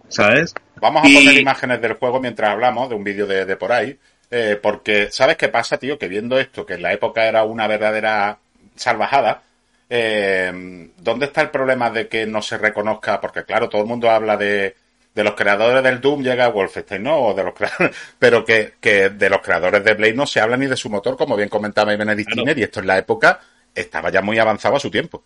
[0.08, 0.54] ¿Sabes?
[0.80, 3.72] Vamos a Y- poner imágenes del juego mientras hablamos de un vídeo de, de por
[3.72, 3.98] ahí.
[4.32, 6.00] Eh, porque, ¿sabes qué pasa, tío?
[6.00, 8.40] Que viendo esto, que en la época era una verdadera
[8.76, 9.44] salvajada,
[9.90, 13.20] eh, ¿dónde está el problema de que no se reconozca?
[13.20, 14.76] Porque, claro, todo el mundo habla de,
[15.14, 17.18] de los creadores del Doom, llega Wolfenstein, ¿no?
[17.20, 17.54] O de los
[18.20, 21.18] pero que, que de los creadores de Blade no se habla ni de su motor,
[21.18, 22.54] como bien comentaba Benedict Claro.
[22.60, 23.40] y esto en la época
[23.76, 25.24] estaba ya muy avanzado a su tiempo.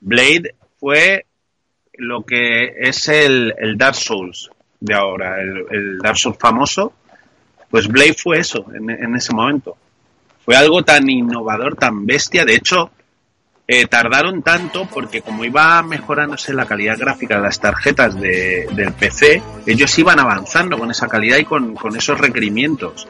[0.00, 1.26] Blade fue
[1.94, 4.50] lo que es el, el Dark Souls
[4.80, 6.92] de ahora, el, el Dark Souls famoso.
[7.70, 9.76] Pues Blade fue eso en, ese momento.
[10.44, 12.44] Fue algo tan innovador, tan bestia.
[12.44, 12.90] De hecho,
[13.66, 18.92] eh, tardaron tanto porque como iba mejorándose la calidad gráfica de las tarjetas de- del
[18.94, 23.06] PC, ellos iban avanzando con esa calidad y con, esos requerimientos.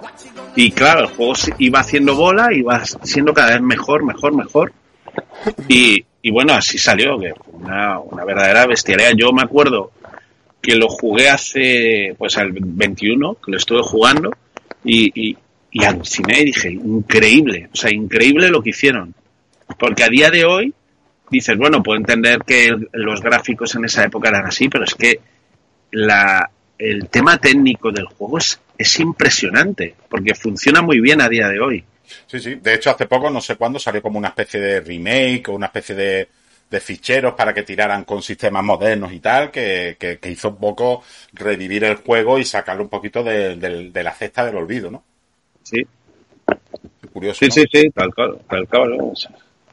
[0.57, 4.73] Y claro, el juego iba haciendo bola, iba siendo cada vez mejor, mejor, mejor.
[5.69, 9.13] Y, y bueno, así salió, que una, una verdadera bestialidad.
[9.17, 9.93] Yo me acuerdo
[10.61, 14.33] que lo jugué hace, pues al 21, que lo estuve jugando,
[14.89, 15.37] y, y,
[15.71, 19.15] y aluciné y dije, increíble, o sea, increíble lo que hicieron.
[19.79, 20.73] Porque a día de hoy
[21.31, 25.21] dices, bueno, puedo entender que los gráficos en esa época eran así, pero es que
[25.91, 31.49] la, el tema técnico del juego es, es impresionante, porque funciona muy bien a día
[31.49, 31.85] de hoy.
[32.27, 32.55] Sí, sí.
[32.55, 35.67] De hecho, hace poco, no sé cuándo, salió como una especie de remake o una
[35.67, 36.29] especie de,
[36.71, 40.57] de ficheros para que tiraran con sistemas modernos y tal, que, que, que hizo un
[40.59, 41.03] poco
[41.33, 45.05] revivir el juego y sacarlo un poquito de, de- de la cesta del olvido, ¿no?
[45.63, 45.85] Sí,
[47.13, 47.41] Curioso.
[47.41, 47.55] sí, ¿no?
[47.55, 48.99] sí, sí, tal cual, tal cual.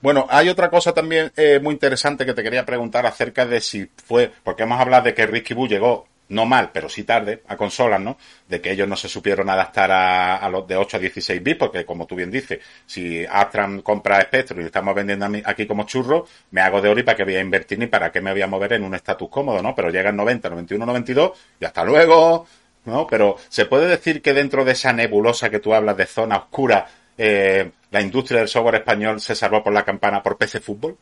[0.02, 3.89] Bueno, hay otra cosa también eh, muy interesante que te quería preguntar acerca de si
[4.06, 7.56] fue, porque hemos hablado de que Risky Boo llegó no mal, pero sí tarde a
[7.56, 8.18] consolas, ¿no?
[8.48, 11.86] De que ellos no se supieron adaptar a, los de 8 a 16 bits, porque
[11.86, 16.62] como tú bien dices, si Astram compra Spectrum y estamos vendiendo aquí como churro, me
[16.62, 18.48] hago de oro y para qué voy a invertir ni para qué me voy a
[18.48, 19.76] mover en un estatus cómodo, ¿no?
[19.76, 22.48] Pero llega el 90, 91, 92 y hasta luego,
[22.86, 23.06] ¿no?
[23.08, 26.88] Pero se puede decir que dentro de esa nebulosa que tú hablas de zona oscura,
[27.18, 30.98] eh, la industria del software español se salvó por la campana por PC Fútbol.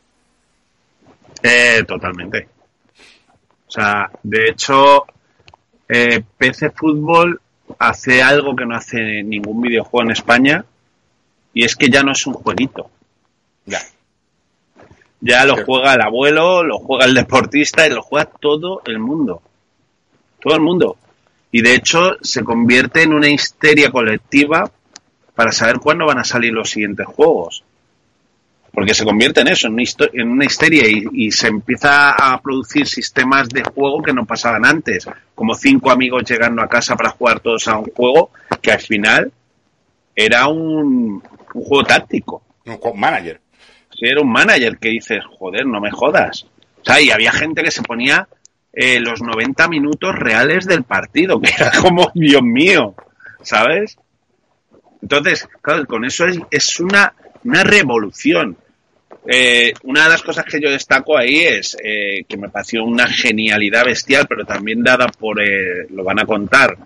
[1.42, 2.48] Eh, totalmente.
[3.74, 5.04] O sea, de hecho,
[5.88, 7.40] eh, PC Fútbol
[7.76, 10.64] hace algo que no hace ningún videojuego en España
[11.52, 12.88] y es que ya no es un jueguito.
[13.66, 13.80] Ya.
[15.20, 19.42] Ya lo juega el abuelo, lo juega el deportista y lo juega todo el mundo.
[20.40, 20.96] Todo el mundo.
[21.50, 24.70] Y de hecho se convierte en una histeria colectiva
[25.34, 27.64] para saber cuándo van a salir los siguientes juegos.
[28.74, 32.10] Porque se convierte en eso, en una, histo- en una histeria y, y se empieza
[32.10, 35.06] a producir sistemas de juego que no pasaban antes.
[35.34, 39.32] Como cinco amigos llegando a casa para jugar todos a un juego que al final
[40.16, 41.22] era un,
[41.54, 42.42] un juego táctico.
[42.66, 43.40] Un co- manager.
[43.96, 46.44] Si era un manager que dices, joder, no me jodas.
[46.80, 48.26] O sea, y había gente que se ponía
[48.72, 52.94] eh, los 90 minutos reales del partido, que era como, Dios mío.
[53.42, 53.96] ¿sabes?
[55.02, 57.12] Entonces, claro, con eso es, es una,
[57.44, 58.56] una revolución.
[59.26, 63.06] Eh, una de las cosas que yo destaco ahí es eh, que me pareció una
[63.06, 66.76] genialidad bestial, pero también dada por, eh, lo van a contar,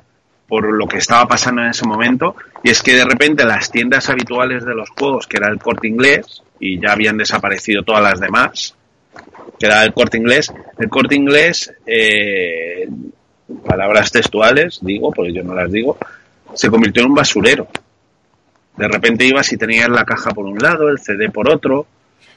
[0.47, 4.09] por lo que estaba pasando en ese momento, y es que de repente las tiendas
[4.09, 8.21] habituales de los juegos, que era el corte inglés, y ya habían desaparecido todas las
[8.21, 8.75] demás,
[9.59, 12.89] que era el corte inglés, el corte inglés, eh,
[13.67, 15.99] palabras textuales, digo, porque yo no las digo,
[16.55, 17.69] se convirtió en un basurero.
[18.77, 21.87] De repente ibas y tenías la caja por un lado, el CD por otro,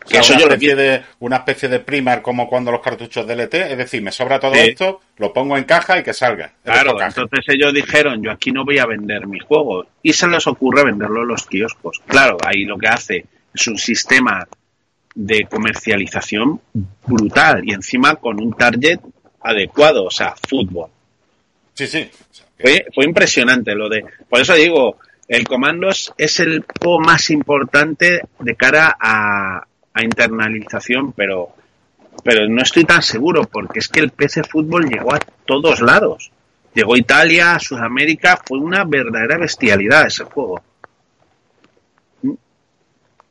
[0.07, 3.53] que eso una, yo especie de, una especie de primer como cuando los cartuchos DLT,
[3.53, 6.53] es decir, me sobra todo esto, lo pongo en caja y que salga.
[6.63, 9.85] Claro, entonces ellos dijeron, yo aquí no voy a vender mi juego.
[10.01, 12.01] Y se les ocurre venderlo en los kioscos.
[12.07, 14.47] Claro, ahí lo que hace es un sistema
[15.13, 16.61] de comercialización
[17.05, 18.99] brutal y encima con un target
[19.41, 20.89] adecuado, o sea, fútbol.
[21.73, 22.09] Sí, sí.
[22.59, 24.05] Fue, fue impresionante lo de...
[24.29, 24.97] Por eso digo,
[25.27, 31.49] el Comandos es el juego más importante de cara a, a internalización, pero,
[32.23, 36.31] pero no estoy tan seguro porque es que el PC Fútbol llegó a todos lados.
[36.73, 40.61] Llegó a Italia, a Sudamérica, fue una verdadera bestialidad ese juego.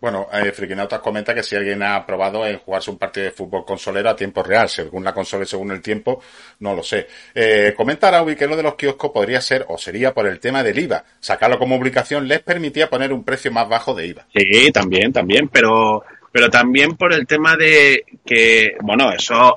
[0.00, 3.66] Bueno, eh, Frikinautas comenta que si alguien ha probado en jugarse un partido de fútbol
[3.66, 6.22] consolero a tiempo real, según la consola y según el tiempo,
[6.60, 7.06] no lo sé.
[7.34, 10.62] Eh, comenta Araubi que lo de los kioscos podría ser o sería por el tema
[10.62, 11.04] del IVA.
[11.20, 14.26] Sacarlo como obligación les permitía poner un precio más bajo de IVA.
[14.34, 16.02] Sí, también, también, pero
[16.32, 19.54] pero también por el tema de que, bueno, eso,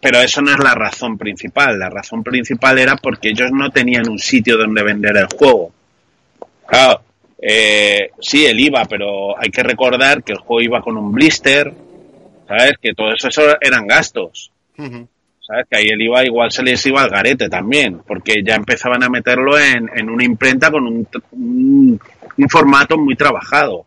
[0.00, 1.78] pero eso no es la razón principal.
[1.78, 5.72] La razón principal era porque ellos no tenían un sitio donde vender el juego.
[6.66, 7.02] Claro,
[7.40, 11.72] eh, sí, el IVA, pero hay que recordar que el juego iba con un blister,
[12.46, 12.74] ¿sabes?
[12.80, 13.28] Que todo eso,
[13.60, 14.52] eran gastos.
[14.76, 15.66] ¿Sabes?
[15.70, 19.08] Que ahí el IVA igual se les iba al garete también, porque ya empezaban a
[19.08, 21.08] meterlo en, en una imprenta con un,
[22.36, 23.86] un formato muy trabajado.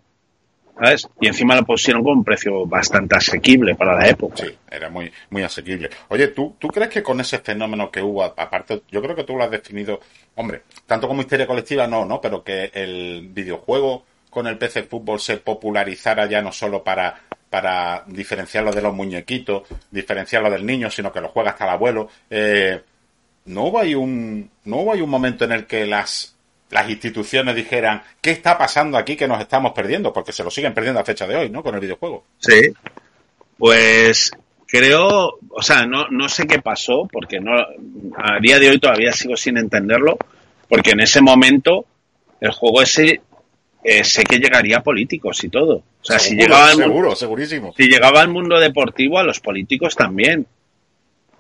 [1.20, 4.44] Y encima lo pusieron con un precio bastante asequible para la época.
[4.44, 5.90] Sí, era muy, muy asequible.
[6.10, 9.36] Oye, ¿tú, ¿tú crees que con ese fenómeno que hubo, aparte, yo creo que tú
[9.36, 10.00] lo has definido,
[10.36, 12.20] hombre, tanto como histeria colectiva no, ¿no?
[12.20, 18.04] Pero que el videojuego con el PC Fútbol se popularizara ya no solo para, para
[18.08, 22.10] diferenciarlo de los muñequitos, diferenciarlo del niño, sino que lo juega hasta el abuelo.
[22.30, 22.82] Eh,
[23.46, 26.36] ¿no, hubo ahí un, ¿No hubo ahí un momento en el que las
[26.72, 30.12] las instituciones dijeran, ¿qué está pasando aquí que nos estamos perdiendo?
[30.12, 31.62] Porque se lo siguen perdiendo a fecha de hoy, ¿no?
[31.62, 32.24] Con el videojuego.
[32.40, 32.74] Sí.
[33.58, 34.32] Pues
[34.68, 39.12] creo, o sea, no, no sé qué pasó, porque no, a día de hoy todavía
[39.12, 40.18] sigo sin entenderlo,
[40.70, 41.86] porque en ese momento
[42.40, 43.22] el juego ese
[43.84, 45.76] eh, sé que llegaría a políticos y todo.
[45.76, 47.74] O sea, si llegaba al seguro, segurísimo.
[47.76, 50.48] Si llegaba al mundo deportivo, a los políticos también.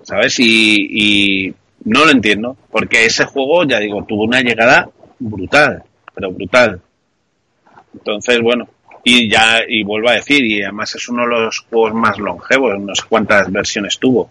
[0.04, 0.40] ¿Sabes?
[0.40, 1.54] Y, y
[1.86, 4.90] no lo entiendo, porque ese juego, ya digo, tuvo una llegada
[5.22, 6.82] brutal, pero brutal.
[7.94, 8.68] Entonces, bueno,
[9.04, 12.80] y ya, y vuelvo a decir, y además es uno de los juegos más longevos,
[12.80, 14.30] no sé cuántas versiones tuvo.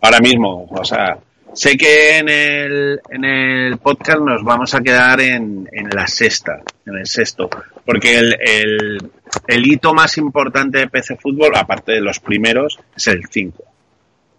[0.00, 1.18] Ahora mismo, o sea,
[1.52, 6.60] sé que en el, en el podcast nos vamos a quedar en, en la sexta,
[6.86, 7.48] en el sexto,
[7.84, 9.10] porque el, el,
[9.46, 13.64] el hito más importante de PC Fútbol, aparte de los primeros, es el 5.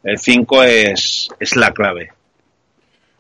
[0.03, 2.11] El 5 es, es la clave.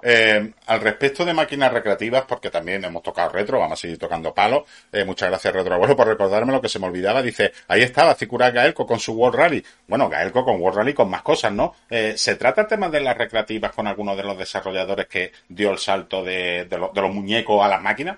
[0.01, 4.33] Eh, al respecto de máquinas recreativas, porque también hemos tocado retro, vamos a seguir tocando
[4.33, 4.63] palos.
[4.91, 7.21] Eh, muchas gracias, Retro Abuelo, por recordarme lo que se me olvidaba.
[7.21, 9.63] Dice, ahí estaba Cicura Gaelco con su World Rally.
[9.87, 11.75] Bueno, Gaelco con World Rally con más cosas, ¿no?
[11.89, 15.71] Eh, ¿Se trata el tema de las recreativas con alguno de los desarrolladores que dio
[15.71, 18.17] el salto de, de, de los muñecos a las máquinas?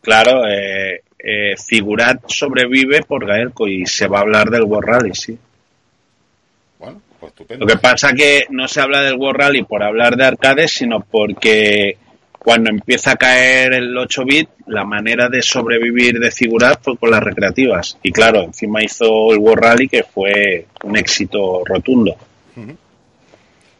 [0.00, 5.14] Claro, eh, eh, Figurat sobrevive por Gaelco y se va a hablar del World Rally,
[5.14, 5.38] sí.
[7.20, 10.72] Pues Lo que pasa que no se habla del World Rally por hablar de arcades,
[10.72, 11.98] sino porque
[12.38, 17.10] cuando empieza a caer el 8 bit, la manera de sobrevivir de Figurat fue con
[17.10, 17.98] las recreativas.
[18.02, 22.16] Y claro, encima hizo el World Rally que fue un éxito rotundo.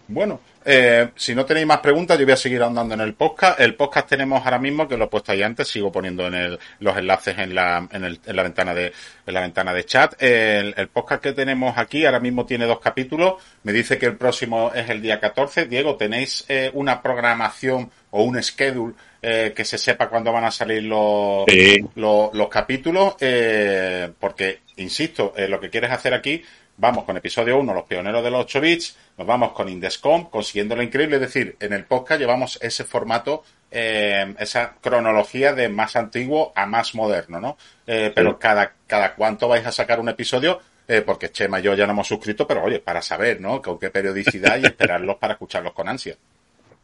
[0.08, 3.60] Bueno, eh, si no tenéis más preguntas, yo voy a seguir andando en el podcast.
[3.60, 6.58] El podcast tenemos ahora mismo, que lo he puesto ahí antes, sigo poniendo en el,
[6.80, 8.92] los enlaces en la, en, el, en la ventana de,
[9.26, 10.22] en la ventana de chat.
[10.22, 13.34] El, el, podcast que tenemos aquí ahora mismo tiene dos capítulos.
[13.62, 15.66] Me dice que el próximo es el día 14.
[15.66, 20.50] Diego, ¿tenéis eh, una programación o un schedule eh, que se sepa cuándo van a
[20.50, 21.78] salir los, sí.
[21.94, 23.14] los, los, capítulos?
[23.20, 26.42] Eh, porque, insisto, lo que quieres hacer aquí
[26.80, 30.74] vamos con episodio 1, los pioneros de los 8 bits, nos vamos con Indescom, consiguiendo
[30.74, 35.94] lo increíble, es decir, en el podcast llevamos ese formato, eh, esa cronología de más
[35.94, 37.58] antiguo a más moderno, ¿no?
[37.86, 38.36] Eh, pero sí.
[38.40, 41.92] cada, cada cuánto vais a sacar un episodio, eh, porque Chema y yo ya no
[41.92, 43.62] hemos suscrito, pero oye, para saber, ¿no?
[43.62, 46.16] Con qué periodicidad y esperarlos para escucharlos con ansia.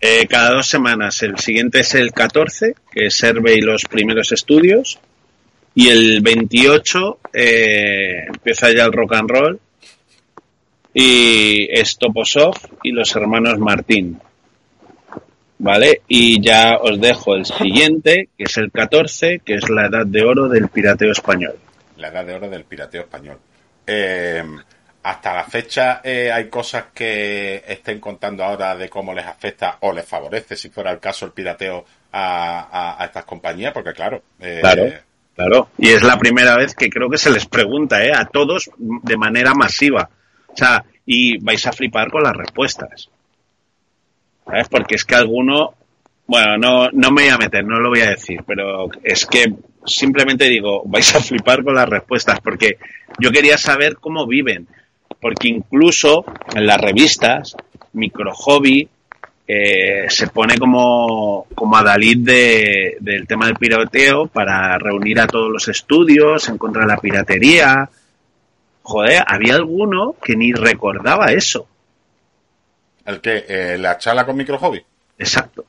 [0.01, 1.22] Eh, cada dos semanas.
[1.22, 4.99] El siguiente es el 14, que es Serve y los primeros estudios.
[5.74, 9.61] Y el 28 eh, empieza ya el rock and roll.
[10.99, 14.18] Y es Toposov y los hermanos Martín.
[15.59, 16.01] ¿Vale?
[16.09, 20.24] Y ya os dejo el siguiente, que es el 14, que es la edad de
[20.24, 21.55] oro del pirateo español.
[21.99, 23.36] La edad de oro del pirateo español.
[23.86, 24.42] Eh,
[25.03, 29.92] hasta la fecha eh, hay cosas que estén contando ahora de cómo les afecta o
[29.92, 34.22] les favorece, si fuera el caso, el pirateo a, estas compañías, porque claro.
[34.40, 34.92] Eh, claro,
[35.34, 35.68] claro.
[35.76, 38.12] Y es la primera vez que creo que se les pregunta ¿eh?
[38.14, 40.09] a todos de manera masiva.
[41.04, 43.09] Y vais a flipar con las respuestas.
[44.44, 44.68] ¿Sabes?
[44.68, 45.74] Porque es que alguno,
[46.26, 49.52] bueno, no, no me voy a meter, no lo voy a decir, pero es que
[49.84, 52.78] simplemente digo, vais a flipar con las respuestas, porque
[53.18, 54.66] yo quería saber cómo viven,
[55.20, 57.57] porque incluso en las revistas,
[57.92, 58.88] Micro Hobby
[59.48, 65.50] eh, se pone como, como adalid de, del tema del piroteo para reunir a todos
[65.50, 67.88] los estudios en contra de la piratería.
[68.89, 71.66] Joder, había alguno que ni recordaba eso.
[73.05, 74.80] ¿El que eh, ¿La charla con Micro Hobby?
[75.18, 75.64] Exacto.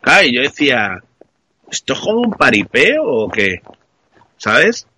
[0.00, 1.00] Claro, y yo decía,
[1.70, 3.62] ¿esto es como un paripeo o qué?
[4.36, 4.88] ¿Sabes?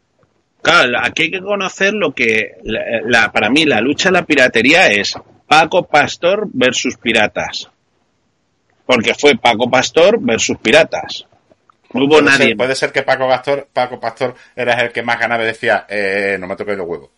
[0.62, 4.86] Claro, aquí hay que conocer lo que, la, para mí, la lucha de la piratería
[4.86, 5.14] es
[5.46, 7.68] Paco Pastor versus piratas.
[8.86, 11.26] Porque fue Paco Pastor versus piratas.
[11.94, 12.56] No hubo nadie.
[12.56, 16.36] puede ser que Paco Pastor, Paco Pastor era el que más ganaba y decía, eh,
[16.38, 17.10] no me toquéis los huevos.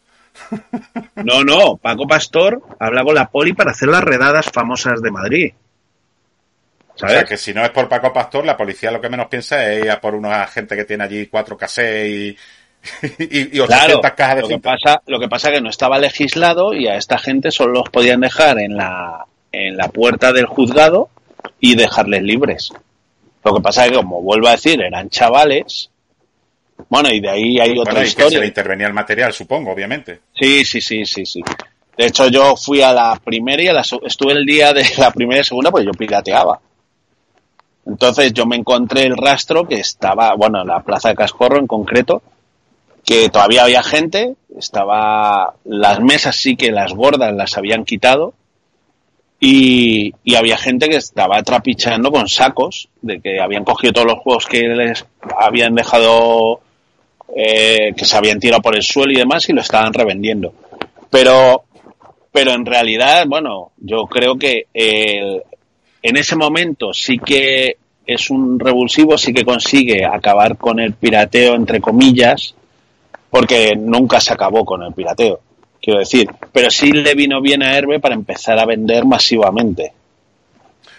[1.16, 5.52] No, no, Paco Pastor habla con la poli para hacer las redadas famosas de Madrid.
[6.94, 7.14] ¿Sabes?
[7.14, 9.70] O sea, que si no es por Paco Pastor, la policía lo que menos piensa
[9.72, 12.36] es ir a por una gente que tiene allí cuatro casés y,
[13.18, 16.74] y, claro, cajas de lo que pasa Lo que pasa es que no estaba legislado
[16.74, 21.08] y a esta gente solo los podían dejar en la, en la puerta del juzgado
[21.60, 22.72] y dejarles libres.
[23.46, 25.90] Lo que pasa es que, como vuelvo a decir, eran chavales
[26.88, 28.28] bueno, y de ahí hay otra historia.
[28.28, 30.20] Que se le intervenía el material, supongo, obviamente.
[30.34, 31.40] Sí, sí, sí, sí, sí.
[31.96, 35.10] De hecho, yo fui a la primera y a la, estuve el día de la
[35.10, 36.60] primera y segunda, pues yo pirateaba.
[37.86, 41.66] Entonces yo me encontré el rastro que estaba, bueno, en la plaza de Cascorro en
[41.66, 42.22] concreto,
[43.04, 48.34] que todavía había gente, estaba, las mesas sí que las gordas las habían quitado,
[49.38, 54.18] y, y, había gente que estaba trapichando con sacos de que habían cogido todos los
[54.20, 55.04] juegos que les
[55.38, 56.60] habían dejado
[57.34, 60.54] eh, que se habían tirado por el suelo y demás y lo estaban revendiendo.
[61.10, 61.64] Pero,
[62.32, 67.76] pero en realidad, bueno, yo creo que en ese momento sí que
[68.06, 72.54] es un revulsivo, sí que consigue acabar con el pirateo, entre comillas,
[73.28, 75.40] porque nunca se acabó con el pirateo,
[75.86, 76.28] quiero decir.
[76.52, 79.92] Pero sí le vino bien a Herbe para empezar a vender masivamente.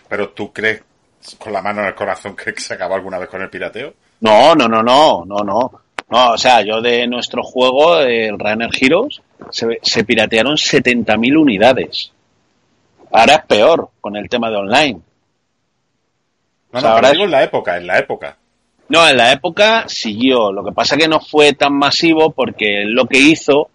[0.08, 0.82] Pero tú crees,
[1.38, 3.94] con la mano en el corazón, crees que se acabó alguna vez con el pirateo?
[4.22, 5.72] No, no, no, no, no, no.
[6.10, 9.22] No, o sea, yo de nuestro juego, el Runner Heroes,
[9.52, 12.14] se, se piratearon 70.000 unidades.
[13.12, 15.02] Ahora es peor con el tema de online.
[16.72, 18.38] No, no, ahora digo en la época, en la época.
[18.88, 20.54] No, en la época siguió.
[20.54, 23.70] Lo que pasa es que no fue tan masivo porque lo que hizo,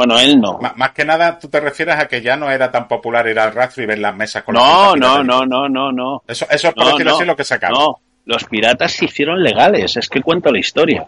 [0.00, 0.58] bueno, él no.
[0.76, 3.52] más que nada, tú te refieres a que ya no era tan popular ir al
[3.52, 6.22] rastro y ver las mesas con No, no, no, no, no, no.
[6.26, 7.78] Eso, eso es por decirlo así lo que sacaron.
[7.78, 9.98] No, los piratas se hicieron legales.
[9.98, 11.06] Es que cuento la historia.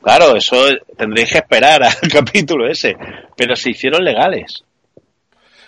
[0.00, 0.64] Claro, eso
[0.96, 2.96] tendréis que esperar al capítulo ese,
[3.36, 4.62] pero se hicieron legales.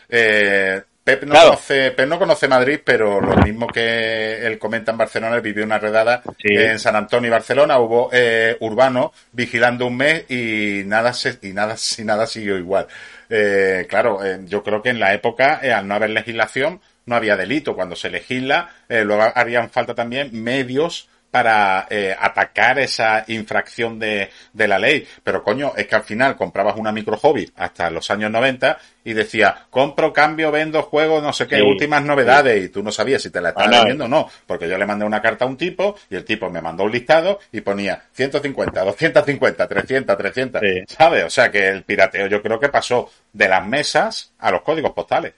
[0.09, 4.99] Eh, Pep, no conoce, Pep no conoce Madrid, pero lo mismo que él comenta en
[4.99, 9.97] Barcelona, él vivió una redada en San Antonio y Barcelona, hubo eh, urbano vigilando un
[9.97, 12.89] mes y nada se, y nada, y nada siguió igual.
[13.31, 17.15] Eh, claro, eh, yo creo que en la época, eh, al no haber legislación, no
[17.15, 17.77] había delito.
[17.77, 24.67] Cuando se legisla, luego harían falta también medios para eh, atacar esa infracción de, de,
[24.67, 25.07] la ley.
[25.23, 29.13] Pero coño, es que al final comprabas una micro hobby hasta los años 90 y
[29.13, 33.29] decía, compro, cambio, vendo, juego, no sé qué, últimas novedades, y tú no sabías si
[33.29, 35.95] te la estabas vendiendo o no, porque yo le mandé una carta a un tipo
[36.09, 41.25] y el tipo me mandó un listado y ponía 150, 250, 300, 300, ¿sabes?
[41.25, 44.93] O sea que el pirateo yo creo que pasó de las mesas a los códigos
[44.93, 45.35] postales.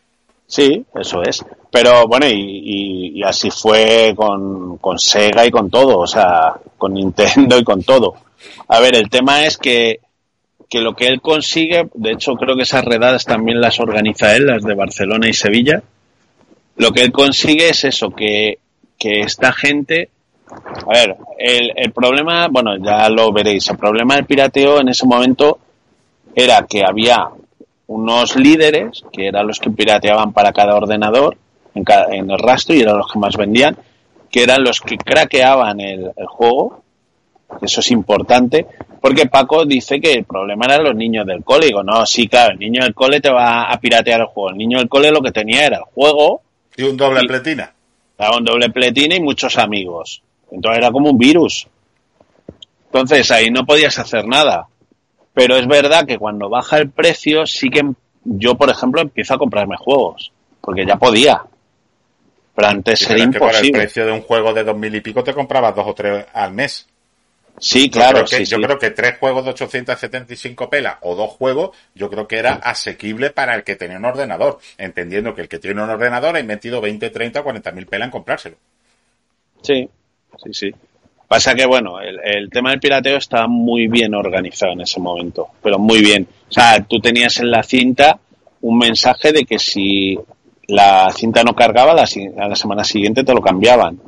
[0.49, 1.45] Sí, eso es.
[1.71, 7.59] Pero bueno, y, así fue con, con, Sega y con todo, o sea, con Nintendo
[7.59, 8.15] y con todo.
[8.69, 10.01] A ver, el tema es que,
[10.69, 14.47] que lo que él consigue, de hecho creo que esas redadas también las organiza él,
[14.47, 15.83] las de Barcelona y Sevilla.
[16.77, 18.59] Lo que él consigue es eso, que,
[18.99, 20.09] que esta gente,
[20.51, 25.07] a ver, el, el problema, bueno, ya lo veréis, el problema del pirateo en ese
[25.07, 25.59] momento
[26.35, 27.29] era que había
[27.89, 31.37] unos líderes que eran los que pirateaban para cada ordenador
[31.75, 33.77] en, en el rastro y eran los que más vendían,
[34.31, 36.83] que eran los que craqueaban el, juego.
[37.63, 38.67] Eso es importante,
[39.01, 41.67] porque Paco dice que el problema eran los niños del cole.
[41.67, 44.51] Digo, no, sí, claro, el niño del cole te va a piratear el juego.
[44.51, 46.43] El niño del cole lo que tenía era el juego.
[46.77, 47.73] Y un doble pletina.
[48.37, 50.23] Un doble pletina y muchos amigos.
[50.51, 51.67] Entonces era como un virus.
[52.87, 54.67] Entonces ahí no podías hacer nada.
[55.39, 57.89] Pero es verdad que cuando baja el precio, sí que
[58.25, 60.33] yo, por ejemplo, empiezo a comprarme juegos.
[60.61, 61.41] Porque ya podía.
[62.57, 63.69] Pero antes era imposible.
[63.69, 66.27] el precio de un juego de dos mil y pico te comprabas dos o tres
[66.33, 66.89] al mes.
[67.61, 68.19] Sí, claro.
[68.19, 72.11] Yo creo que, yo creo que tres juegos de 875 pelas o dos juegos, yo
[72.11, 74.59] creo que era asequible para el que tenía un ordenador.
[74.77, 78.11] Entendiendo que el que tiene un ordenador ha invertido 20, 30, 40 mil pelas en
[78.11, 78.57] comprárselo.
[79.63, 79.89] Sí,
[80.43, 80.75] sí, sí.
[81.29, 85.49] Pasa que, bueno, el, el, tema del pirateo está muy bien organizado en ese momento,
[85.63, 86.27] pero muy bien.
[86.49, 88.19] O sea, tú tenías en la cinta
[88.63, 90.19] un mensaje de que si
[90.69, 92.09] la cinta no cargaba, la,
[92.43, 94.01] a la semana siguiente te lo cambiaban.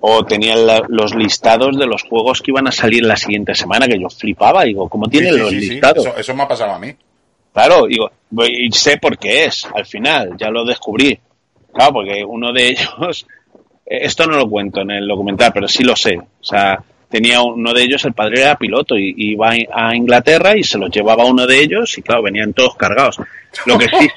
[0.00, 4.00] O tenían los listados de los juegos que iban a salir la siguiente semana, que
[4.00, 4.64] yo flipaba.
[4.64, 6.06] Digo, ¿cómo tienen los listados?
[6.06, 6.94] Eso, eso, me ha pasado a mí.
[7.52, 8.10] Claro, digo,
[8.48, 11.18] y sé por qué es, al final, ya lo descubrí.
[11.72, 13.26] Claro, porque uno de ellos
[13.90, 16.16] esto no lo cuento en el documental, pero sí lo sé.
[16.16, 20.62] O sea, tenía uno de ellos, el padre era piloto y, iba a Inglaterra y
[20.62, 23.20] se los llevaba uno de ellos y claro, venían todos cargados.
[23.66, 24.08] Lo que sí,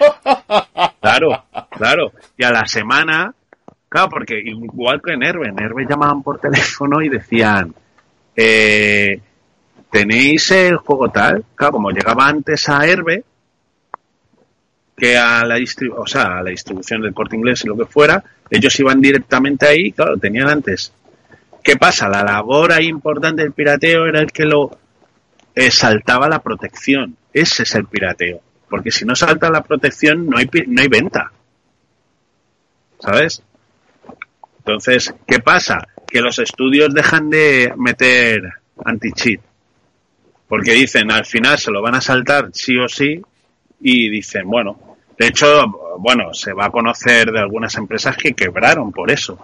[1.01, 2.11] claro, claro.
[2.38, 3.34] Y a la semana,
[3.89, 7.74] claro, porque igual que en Herbe, en Herbe llamaban por teléfono y decían,
[8.36, 9.19] eh,
[9.89, 11.43] ¿tenéis el juego tal?
[11.55, 13.24] Claro, como llegaba antes a Herbe,
[14.95, 15.57] que a la,
[15.97, 19.67] o sea, a la distribución del corte inglés y lo que fuera, ellos iban directamente
[19.67, 20.93] ahí, claro, tenían antes.
[21.63, 22.09] ¿Qué pasa?
[22.09, 24.77] La labor ahí importante del pirateo era el que lo
[25.55, 27.15] eh, saltaba la protección.
[27.33, 28.41] Ese es el pirateo.
[28.69, 31.31] Porque si no salta la protección, no hay, no hay venta.
[32.99, 33.41] ¿Sabes?
[34.59, 35.87] Entonces, ¿qué pasa?
[36.07, 38.41] Que los estudios dejan de meter
[38.83, 39.41] anti-cheat.
[40.47, 43.21] Porque dicen, al final se lo van a saltar sí o sí.
[43.86, 45.67] Y dicen, bueno, de hecho,
[45.99, 49.38] bueno, se va a conocer de algunas empresas que quebraron por eso.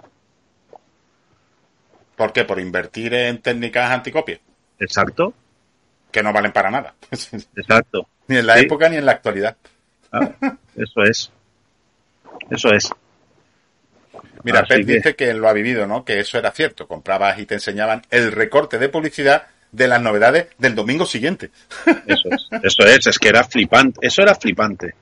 [2.16, 2.44] ¿Por qué?
[2.44, 4.40] Por invertir en técnicas anticopia.
[4.78, 5.34] Exacto.
[6.10, 6.94] Que no valen para nada.
[7.10, 8.08] Exacto.
[8.28, 9.56] ni en la época ni en la actualidad.
[10.10, 10.30] Ah,
[10.74, 11.30] eso es.
[12.50, 12.90] Eso es.
[14.42, 16.04] Mira, Pep dice que lo ha vivido, ¿no?
[16.04, 16.88] Que eso era cierto.
[16.88, 21.50] Comprabas y te enseñaban el recorte de publicidad de las novedades del domingo siguiente.
[22.06, 22.48] Eso es.
[22.62, 23.06] Eso es.
[23.06, 24.06] Es que era flipante.
[24.06, 24.94] Eso era flipante.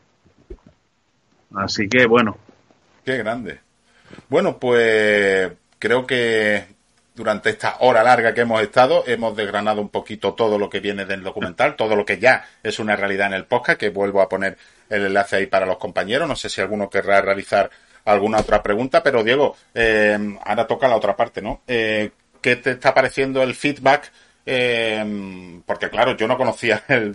[1.55, 2.39] Así que bueno.
[3.05, 3.61] Qué grande.
[4.29, 6.66] Bueno, pues creo que
[7.14, 11.05] durante esta hora larga que hemos estado hemos desgranado un poquito todo lo que viene
[11.05, 14.29] del documental, todo lo que ya es una realidad en el podcast, que vuelvo a
[14.29, 14.57] poner
[14.89, 16.29] el enlace ahí para los compañeros.
[16.29, 17.71] No sé si alguno querrá realizar
[18.05, 21.62] alguna otra pregunta, pero Diego, eh, ahora toca la otra parte, ¿no?
[21.66, 22.11] Eh,
[22.41, 24.12] ¿Qué te está pareciendo el feedback
[24.51, 27.12] eh, porque claro, yo no conocía el,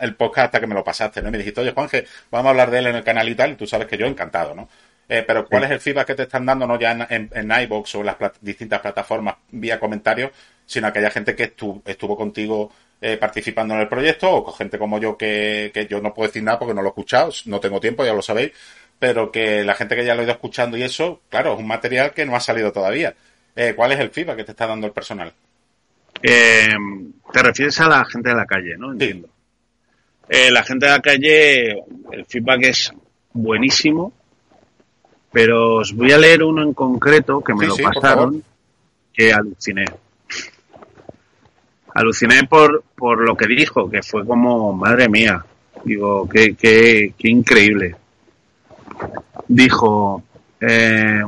[0.00, 1.28] el, podcast hasta que me lo pasaste, ¿no?
[1.28, 3.52] Y me dijiste, oye Juanje, vamos a hablar de él en el canal y tal,
[3.52, 4.68] y tú sabes que yo encantado, ¿no?
[5.08, 7.94] Eh, pero ¿cuál es el feedback que te están dando, no ya en, en, iBox
[7.94, 10.32] o en las distintas plataformas vía comentarios,
[10.66, 14.76] sino aquella gente que estuvo, estuvo contigo eh, participando en el proyecto, o con gente
[14.76, 17.60] como yo que, que yo no puedo decir nada porque no lo he escuchado, no
[17.60, 18.50] tengo tiempo, ya lo sabéis,
[18.98, 21.68] pero que la gente que ya lo ha ido escuchando y eso, claro, es un
[21.68, 23.14] material que no ha salido todavía.
[23.54, 25.32] Eh, ¿Cuál es el feedback que te está dando el personal?
[26.22, 26.68] Eh,
[27.32, 28.92] te refieres a la gente de la calle, ¿no?
[28.92, 29.28] Entiendo.
[30.28, 31.70] Eh, la gente de la calle,
[32.12, 32.92] el feedback es
[33.32, 34.12] buenísimo,
[35.32, 38.42] pero os voy a leer uno en concreto que me lo pasaron,
[39.12, 39.84] que aluciné.
[41.94, 45.44] Aluciné por, por lo que dijo, que fue como, madre mía,
[45.84, 47.94] digo, qué, qué, qué increíble.
[49.48, 50.24] Dijo,
[50.60, 51.22] eh,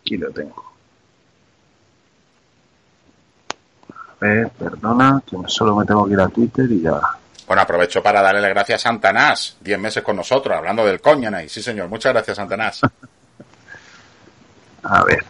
[0.00, 0.65] aquí lo tengo.
[4.18, 7.00] Perdona, que solo me tengo que ir a Twitter y ya.
[7.46, 11.48] Bueno, aprovecho para darle las gracias a Santanás, 10 meses con nosotros, hablando del Coñanay.
[11.48, 12.80] Sí, señor, muchas gracias, Santanás.
[14.82, 15.24] a ver,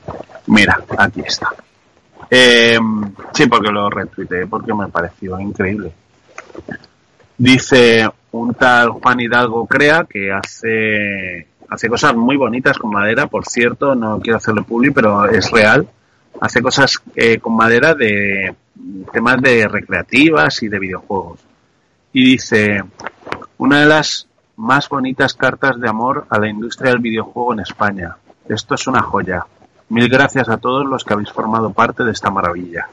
[0.47, 1.53] mira, aquí está.
[2.31, 2.79] Eh,
[3.33, 5.93] sí, porque lo retuiteé, porque me pareció increíble.
[7.39, 13.47] Dice un tal Juan Hidalgo Crea que hace, hace cosas muy bonitas con madera, por
[13.47, 15.87] cierto, no quiero hacerlo público, pero es real.
[16.41, 18.55] Hace cosas eh, con madera de
[19.13, 21.41] temas de recreativas y de videojuegos.
[22.13, 22.83] Y dice,
[23.59, 28.17] una de las más bonitas cartas de amor a la industria del videojuego en España.
[28.49, 29.47] Esto es una joya.
[29.89, 32.89] Mil gracias a todos los que habéis formado parte de esta maravilla.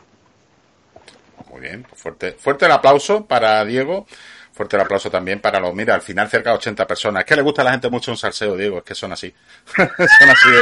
[1.51, 4.05] Muy bien, fuerte, fuerte el aplauso para Diego,
[4.53, 7.21] Fuerte el aplauso también para los, mira, al final cerca de 80 personas.
[7.21, 9.33] Es que le gusta a la gente mucho un salseo, Diego, es que son así.
[9.75, 10.61] son así de,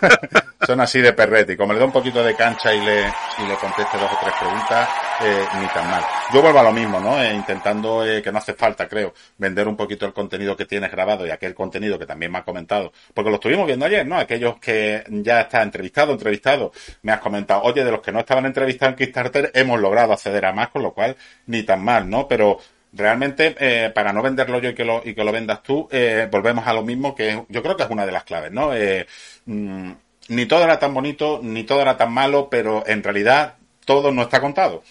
[0.66, 1.56] son así de perrete.
[1.56, 4.34] Como le doy un poquito de cancha y le, y le conteste dos o tres
[4.38, 4.88] preguntas,
[5.22, 6.02] eh, ni tan mal.
[6.32, 7.22] Yo vuelvo a lo mismo, ¿no?
[7.22, 10.90] Eh, intentando, eh, que no hace falta, creo, vender un poquito el contenido que tienes
[10.90, 12.92] grabado y aquel contenido que también me has comentado.
[13.14, 14.16] Porque lo estuvimos viendo ayer, ¿no?
[14.18, 16.72] Aquellos que ya está entrevistado, entrevistado,
[17.02, 20.44] me has comentado, oye, de los que no estaban entrevistados en Kickstarter, hemos logrado acceder
[20.46, 21.16] a más, con lo cual,
[21.46, 22.28] ni tan mal, ¿no?
[22.28, 22.58] Pero,
[22.92, 26.28] realmente eh, para no venderlo yo y que lo y que lo vendas tú eh,
[26.30, 29.06] volvemos a lo mismo que yo creo que es una de las claves no eh,
[29.46, 29.90] mm,
[30.30, 34.22] ni todo era tan bonito ni todo era tan malo pero en realidad todo no
[34.22, 34.82] está contado.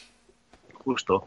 [0.74, 1.24] Justo.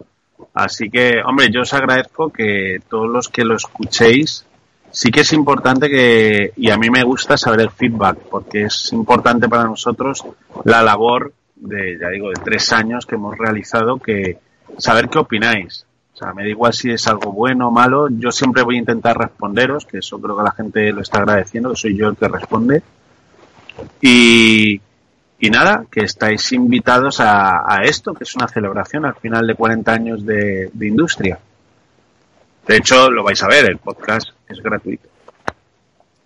[0.53, 4.45] Así que hombre yo os agradezco que todos los que lo escuchéis
[4.91, 8.93] sí que es importante que y a mí me gusta saber el feedback porque es
[8.93, 10.25] importante para nosotros
[10.64, 14.39] la labor de ya digo de tres años que hemos realizado que
[14.79, 15.87] saber qué opináis
[16.35, 19.87] me da igual si es algo bueno o malo, yo siempre voy a intentar responderos,
[19.87, 22.83] que eso creo que la gente lo está agradeciendo, que soy yo el que responde.
[24.01, 24.81] Y,
[25.41, 29.55] y nada, que estáis invitados a, a, esto, que es una celebración al final de
[29.55, 31.39] 40 años de, de industria.
[32.66, 35.09] De hecho, lo vais a ver, el podcast es gratuito.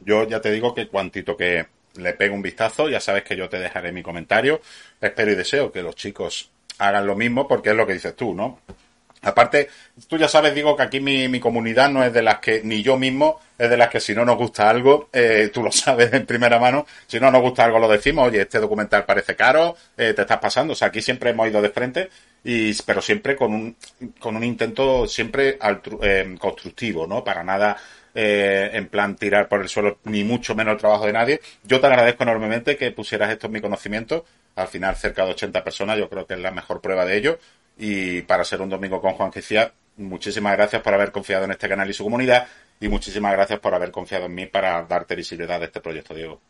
[0.05, 1.67] Yo ya te digo que cuantito que
[1.97, 4.61] le pegue un vistazo, ya sabes que yo te dejaré mi comentario.
[5.01, 8.35] Espero y deseo que los chicos hagan lo mismo porque es lo que dices tú,
[8.35, 8.61] ¿no?
[9.23, 9.69] Aparte,
[10.09, 12.83] tú ya sabes, digo que aquí mi, mi, comunidad no es de las que, ni
[12.83, 16.13] yo mismo, es de las que si no nos gusta algo, eh, tú lo sabes
[16.13, 19.77] en primera mano, si no nos gusta algo lo decimos, oye, este documental parece caro,
[19.97, 22.11] eh, te estás pasando, o sea, aquí siempre hemos ido de frente,
[22.45, 23.77] y, pero siempre con un,
[24.21, 27.25] con un intento siempre altru, eh, constructivo, ¿no?
[27.25, 27.77] Para nada,
[28.15, 31.41] eh, en plan tirar por el suelo, ni mucho menos el trabajo de nadie.
[31.65, 35.63] Yo te agradezco enormemente que pusieras esto en mi conocimiento, al final cerca de 80
[35.63, 37.39] personas, yo creo que es la mejor prueba de ello
[37.77, 41.69] y para ser un domingo con Juan Quicia, muchísimas gracias por haber confiado en este
[41.69, 42.47] canal y su comunidad
[42.81, 46.41] y muchísimas gracias por haber confiado en mí para darte visibilidad de este proyecto, Diego.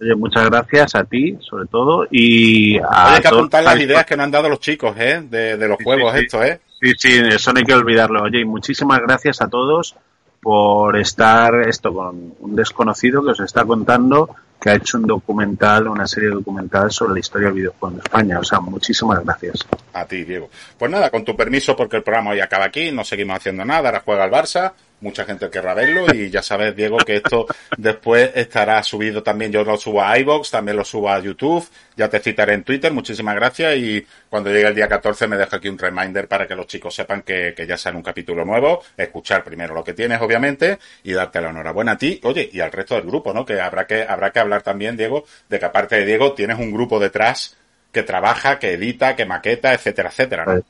[0.00, 3.14] Oye, muchas gracias a ti, sobre todo, y a...
[3.14, 5.22] Hay que apuntar las ideas que nos han dado los chicos, ¿eh?
[5.28, 6.60] De, de los sí, juegos sí, estos, ¿eh?
[6.80, 8.22] Sí, sí, eso no hay que olvidarlo.
[8.22, 9.94] Oye, y muchísimas gracias a todos
[10.42, 15.88] por estar esto con un desconocido que os está contando que ha hecho un documental,
[15.88, 18.38] una serie documental sobre la historia del videojuego en España.
[18.38, 19.66] O sea, muchísimas gracias.
[19.92, 20.48] A ti, Diego.
[20.78, 23.88] Pues nada, con tu permiso, porque el programa hoy acaba aquí, no seguimos haciendo nada,
[23.88, 24.72] ahora juega el Barça,
[25.02, 27.46] mucha gente querrá verlo y ya sabes, Diego, que esto
[27.76, 32.08] después estará subido también, yo lo subo a iVoox, también lo subo a YouTube, ya
[32.08, 35.68] te citaré en Twitter, muchísimas gracias y cuando llegue el día 14 me dejo aquí
[35.68, 39.74] un reminder para que los chicos sepan que, ya sale un capítulo nuevo, escuchar primero
[39.74, 43.04] lo que tienes, obviamente, y darte la enhorabuena a ti, oye, y al resto del
[43.04, 43.44] grupo, ¿no?
[43.44, 46.72] Que habrá que, habrá que hablar también, Diego, de que aparte de Diego tienes un
[46.72, 47.56] grupo detrás
[47.90, 50.62] que trabaja, que edita, que maqueta, etcétera, etcétera.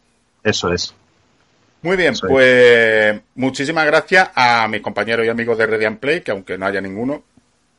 [0.43, 0.95] Eso es.
[1.83, 3.21] Muy bien, pues es.
[3.35, 7.23] muchísimas gracias a mis compañeros y amigos de Rediant Play, que aunque no haya ninguno,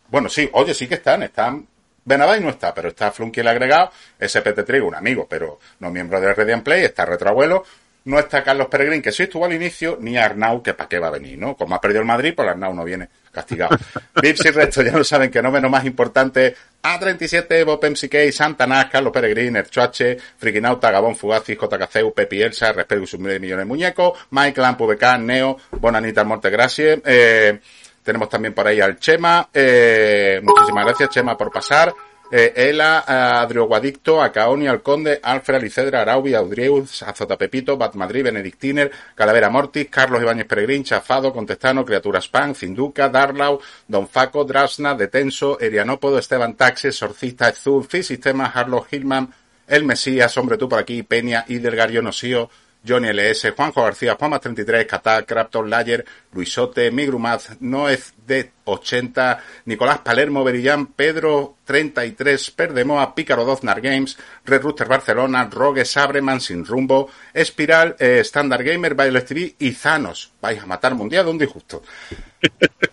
[0.09, 1.65] bueno, sí, oye, sí que están, están
[2.05, 6.19] Benavai no está, pero está Flunky el agregado, SPT Trigo, un amigo, pero no miembro
[6.19, 7.63] de Rediant Play, está Retroabuelo,
[8.05, 11.07] no está Carlos Peregrín, que sí estuvo al inicio, ni Arnau, que para qué va
[11.07, 11.55] a venir, ¿no?
[11.55, 13.75] Como ha perdido el Madrid, pues Arnau no viene castigado.
[14.21, 16.55] Vips y resto ya lo saben que no menos más importante.
[16.83, 23.17] A37, Evo, MCK, Santana, Carlos Peregrín, Erchoache, Frikinauta, Gabón Fugazi, JKCU, Pepi Elsa, Respeto y
[23.17, 27.59] millones de muñecos, Mike Lamp, VK, Neo, Bonanita, Mortegracie, eh,
[28.03, 31.93] tenemos también por ahí al Chema, eh, muchísimas gracias Chema por pasar.
[32.35, 39.51] Eh, Ela, Adrioguadicto, Acaoni, Alconde, Alfred, Alicedra, Araubi, Audrieus, Azota Pepito, Bat Madrid, Benedictiner, Calavera
[39.51, 46.17] Mortis, Carlos Ibáñez Peregrín, Chafado, Contestano, Criaturas Pan, Zinduca, Darlau, Don Faco, Drasna, Detenso, Erianópodo,
[46.17, 49.31] Esteban Taxes, Sorcista, Ezul, Sistema, Harlow Hillman,
[49.67, 52.49] El Mesías, Hombre Tú por aquí, Peña, Idelgario, Nosío,
[52.85, 59.43] Johnny LS, Juanjo García, Juan más 33, Catá, Crapton, Layer, Luisote, Migrumaz, Noez de 80,
[59.65, 66.65] Nicolás Palermo, Berillán, Pedro 33, Perdemoa, Pícaro Doznar Games, Red Rooster Barcelona, Rogue, Sabreman, Sin
[66.65, 70.31] Rumbo, Espiral, eh, Standard Gamer, Violet TV y Zanos.
[70.41, 71.83] Vais a matar mundial de un disgusto.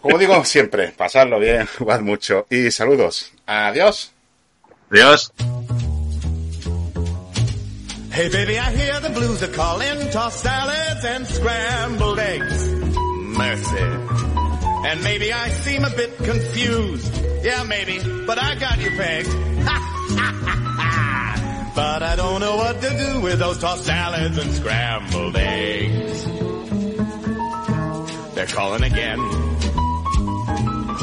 [0.01, 3.33] Como digo siempre, pasadlo bien, jugad mucho y saludos.
[3.47, 4.13] Adiós.
[4.91, 5.33] Adiós.
[8.13, 12.75] Hey baby, I hear the blues are calling, tossed salads and scrambled eggs.
[12.75, 13.79] Mercy.
[13.79, 17.25] And maybe I seem a bit confused.
[17.45, 19.29] Yeah, maybe, but I got you pegged.
[21.77, 26.25] but I don't know what to do with those tossed salads and scrambled eggs.
[28.35, 29.21] They're calling again.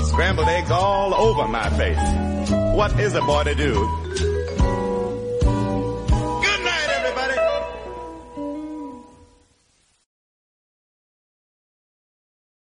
[0.08, 2.52] Scrambled eggs all over my face.
[2.76, 4.27] What is a boy to do?